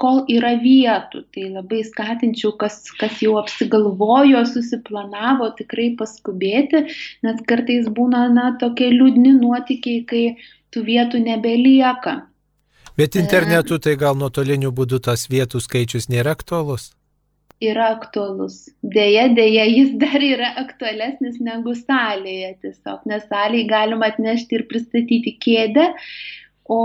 kol 0.00 0.22
yra 0.32 0.54
vietų. 0.62 1.24
Tai 1.34 1.46
labai 1.56 1.82
skatinčiau, 1.86 2.54
kas, 2.60 2.80
kas 3.00 3.20
jau 3.24 3.36
apsigalvojo, 3.40 4.42
susiplanavo, 4.48 5.50
tikrai 5.58 5.90
paskubėti, 6.00 6.86
nes 7.26 7.42
kartais 7.50 7.90
būna, 7.98 8.26
na, 8.34 8.50
tokie 8.62 8.90
liūdni 8.94 9.36
nuotikiai, 9.38 10.04
kai 10.08 10.24
tų 10.74 10.86
vietų 10.88 11.24
nebelieka. 11.26 12.22
Bet 12.96 13.16
internetu 13.16 13.78
tai 13.78 13.94
gal 14.00 14.16
nuotoliniu 14.18 14.72
būdu 14.76 14.98
tas 15.04 15.28
vietų 15.30 15.62
skaičius 15.62 16.10
nėra 16.12 16.34
aktualus? 16.36 16.90
yra 17.60 17.90
aktualus. 17.94 18.68
Deja, 18.82 19.28
deja, 19.36 19.66
jis 19.68 19.92
dar 20.00 20.22
yra 20.24 20.54
aktualesnis 20.62 21.38
negu 21.44 21.74
salėje 21.76 22.54
tiesiog, 22.64 23.04
nes 23.10 23.26
salėje 23.28 23.68
galima 23.68 24.08
atnešti 24.10 24.58
ir 24.58 24.66
pristatyti 24.70 25.36
kėdę, 25.44 25.90
o, 26.70 26.82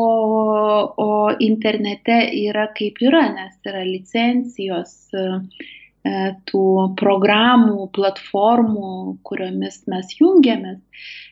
o 0.98 1.10
internete 1.40 2.18
yra 2.42 2.68
kaip 2.78 3.02
yra, 3.06 3.28
nes 3.36 3.60
yra 3.70 3.84
licencijos 3.86 4.96
e, 5.14 5.26
tų 6.50 6.64
programų, 7.02 7.90
platformų, 7.98 8.96
kuriomis 9.28 9.84
mes 9.92 10.16
jungiamės. 10.18 10.82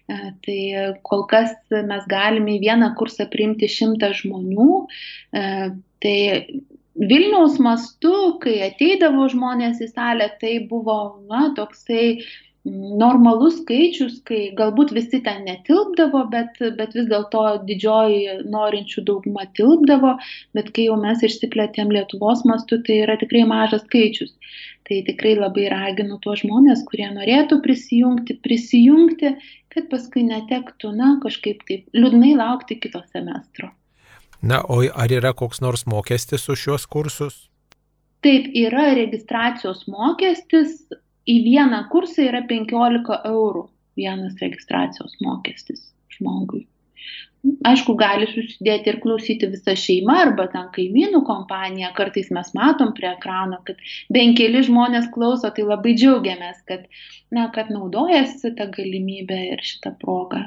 E, 0.05 0.19
tai 0.45 0.59
kol 1.07 1.25
kas 1.31 1.55
mes 1.73 2.05
galime 2.11 2.57
į 2.57 2.61
vieną 2.67 2.93
kursą 2.99 3.29
priimti 3.33 3.71
šimtą 3.71 4.13
žmonių. 4.21 4.69
E, 5.33 5.43
tai 6.03 6.17
Vilniaus 6.93 7.55
mastu, 7.57 8.37
kai 8.41 8.59
ateidavo 8.67 9.25
žmonės 9.31 9.79
į 9.81 9.87
salę, 9.95 10.27
tai 10.41 10.59
buvo, 10.69 10.97
na, 11.25 11.47
toksai 11.57 12.19
normalus 12.63 13.57
skaičius, 13.59 14.21
kai 14.27 14.53
galbūt 14.55 14.93
visi 14.95 15.19
ten 15.23 15.43
netilpdavo, 15.43 16.21
bet, 16.31 16.59
bet 16.77 16.95
vis 16.95 17.09
dėlto 17.11 17.41
didžioji 17.67 18.37
norinčių 18.47 19.03
dauguma 19.09 19.45
tilpdavo, 19.57 20.15
bet 20.55 20.71
kai 20.75 20.87
jau 20.87 20.95
mes 21.01 21.25
išsiplėtėm 21.27 21.91
Lietuvos 21.91 22.45
mastu, 22.47 22.79
tai 22.87 23.01
yra 23.03 23.17
tikrai 23.19 23.43
mažas 23.49 23.83
skaičius. 23.89 24.31
Tai 24.87 25.01
tikrai 25.07 25.35
labai 25.39 25.67
raginu 25.71 26.19
tuos 26.23 26.41
žmonės, 26.43 26.83
kurie 26.87 27.07
norėtų 27.11 27.59
prisijungti, 27.63 28.39
prisijungti, 28.43 29.35
kad 29.73 29.87
paskui 29.91 30.23
netektų, 30.27 30.91
na, 30.95 31.17
kažkaip 31.23 31.63
taip 31.67 31.87
liūdnai 31.95 32.35
laukti 32.39 32.79
kito 32.79 33.03
semestro. 33.11 33.71
Na, 34.43 34.59
o 34.67 34.83
ar 34.83 35.11
yra 35.11 35.31
koks 35.35 35.63
nors 35.63 35.85
mokestis 35.87 36.49
už 36.51 36.67
šios 36.67 36.87
kursus? 36.87 37.47
Taip, 38.23 38.47
yra 38.55 38.91
registracijos 38.95 39.83
mokestis. 39.91 40.83
Į 41.29 41.37
vieną 41.45 41.85
kursą 41.91 42.25
yra 42.27 42.43
15 42.49 43.21
eurų 43.29 43.67
vienas 43.99 44.39
registracijos 44.41 45.15
mokestis 45.23 45.83
žmogui. 46.15 46.65
Aišku, 47.67 47.93
gali 47.99 48.27
susidėti 48.31 48.87
ir 48.91 48.97
klausyti 49.03 49.49
visa 49.51 49.73
šeima 49.79 50.15
arba 50.21 50.45
ten 50.51 50.69
kaimynų 50.75 51.19
kompanija. 51.27 51.89
Kartais 51.97 52.29
mes 52.35 52.53
matom 52.55 52.93
prie 52.95 53.09
ekrano, 53.09 53.59
kad 53.67 53.81
bent 54.15 54.37
keli 54.39 54.61
žmonės 54.63 55.09
klauso, 55.15 55.51
tai 55.51 55.65
labai 55.67 55.95
džiaugiamės, 55.99 56.61
kad, 56.71 56.85
na, 57.35 57.49
kad 57.55 57.71
naudojasi 57.75 58.53
tą 58.59 58.69
galimybę 58.77 59.39
ir 59.49 59.63
šitą 59.71 59.91
progą. 59.99 60.45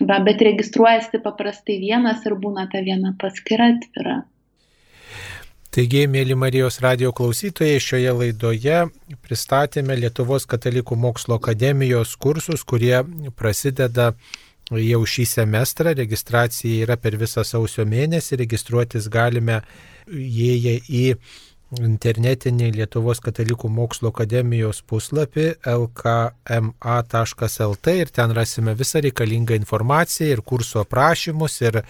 Va, 0.00 0.16
bet 0.24 0.40
registruojasi 0.48 1.20
paprastai 1.24 1.76
vienas 1.82 2.24
ir 2.28 2.38
būna 2.40 2.66
ta 2.72 2.80
viena 2.88 3.12
paskira 3.20 3.68
atvira. 3.74 4.22
Taigi, 5.70 6.00
mėly 6.10 6.34
Marijos 6.34 6.80
radio 6.82 7.12
klausytojai, 7.14 7.78
šioje 7.78 8.10
laidoje 8.18 8.78
pristatėme 9.22 9.94
Lietuvos 10.00 10.42
katalikų 10.50 10.96
mokslo 10.98 11.36
akademijos 11.38 12.16
kursus, 12.18 12.64
kurie 12.66 12.96
prasideda 13.38 14.08
jau 14.74 15.00
šį 15.12 15.28
semestrą. 15.30 15.92
Registracija 15.94 16.88
yra 16.88 16.96
per 16.98 17.14
visą 17.20 17.44
sausio 17.46 17.86
mėnesį. 17.86 18.40
Registruotis 18.42 19.06
galime 19.14 19.60
įėję 20.10 20.74
į 20.90 21.04
internetinį 21.78 22.72
Lietuvos 22.74 23.20
katalikų 23.22 23.68
mokslo 23.70 24.10
akademijos 24.10 24.82
puslapį 24.90 25.46
lkma.lt 25.70 26.66
ir 28.02 28.10
ten 28.14 28.34
rasime 28.34 28.74
visą 28.78 29.00
reikalingą 29.04 29.54
informaciją 29.60 30.28
ir 30.34 30.42
kurso 30.42 30.80
aprašymus 30.82 31.60
ir 31.62 31.80
e, 31.80 31.84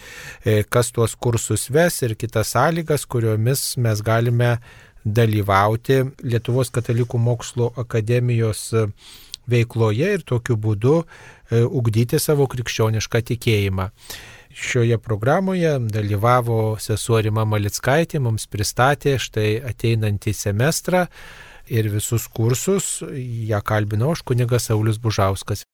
kas 0.68 0.92
tuos 0.92 1.16
kursus 1.16 1.70
ves 1.72 2.02
ir 2.04 2.14
kitas 2.20 2.52
sąlygas, 2.56 3.06
kuriomis 3.08 3.76
mes 3.80 4.02
galime 4.04 4.58
dalyvauti 5.04 6.02
Lietuvos 6.28 6.70
katalikų 6.74 7.18
mokslo 7.18 7.72
akademijos 7.80 8.74
veikloje 9.50 10.12
ir 10.18 10.22
tokiu 10.28 10.56
būdu 10.60 11.00
e, 11.00 11.64
ugdyti 11.64 12.20
savo 12.20 12.46
krikščionišką 12.50 13.22
tikėjimą. 13.32 13.90
Šioje 14.60 14.98
programoje 14.98 15.78
dalyvavo 15.78 16.76
sesuo 16.78 17.20
Rima 17.24 17.46
Malickaitė, 17.48 18.18
mums 18.20 18.44
pristatė 18.50 19.14
štai 19.18 19.54
ateinantį 19.70 20.34
semestrą 20.36 21.06
ir 21.70 21.88
visus 21.88 22.26
kursus. 22.28 22.90
Ja 23.48 23.62
kalbinau 23.64 24.12
aš 24.12 24.20
kunigas 24.28 24.68
Saulis 24.68 25.00
Bužauskas. 25.00 25.64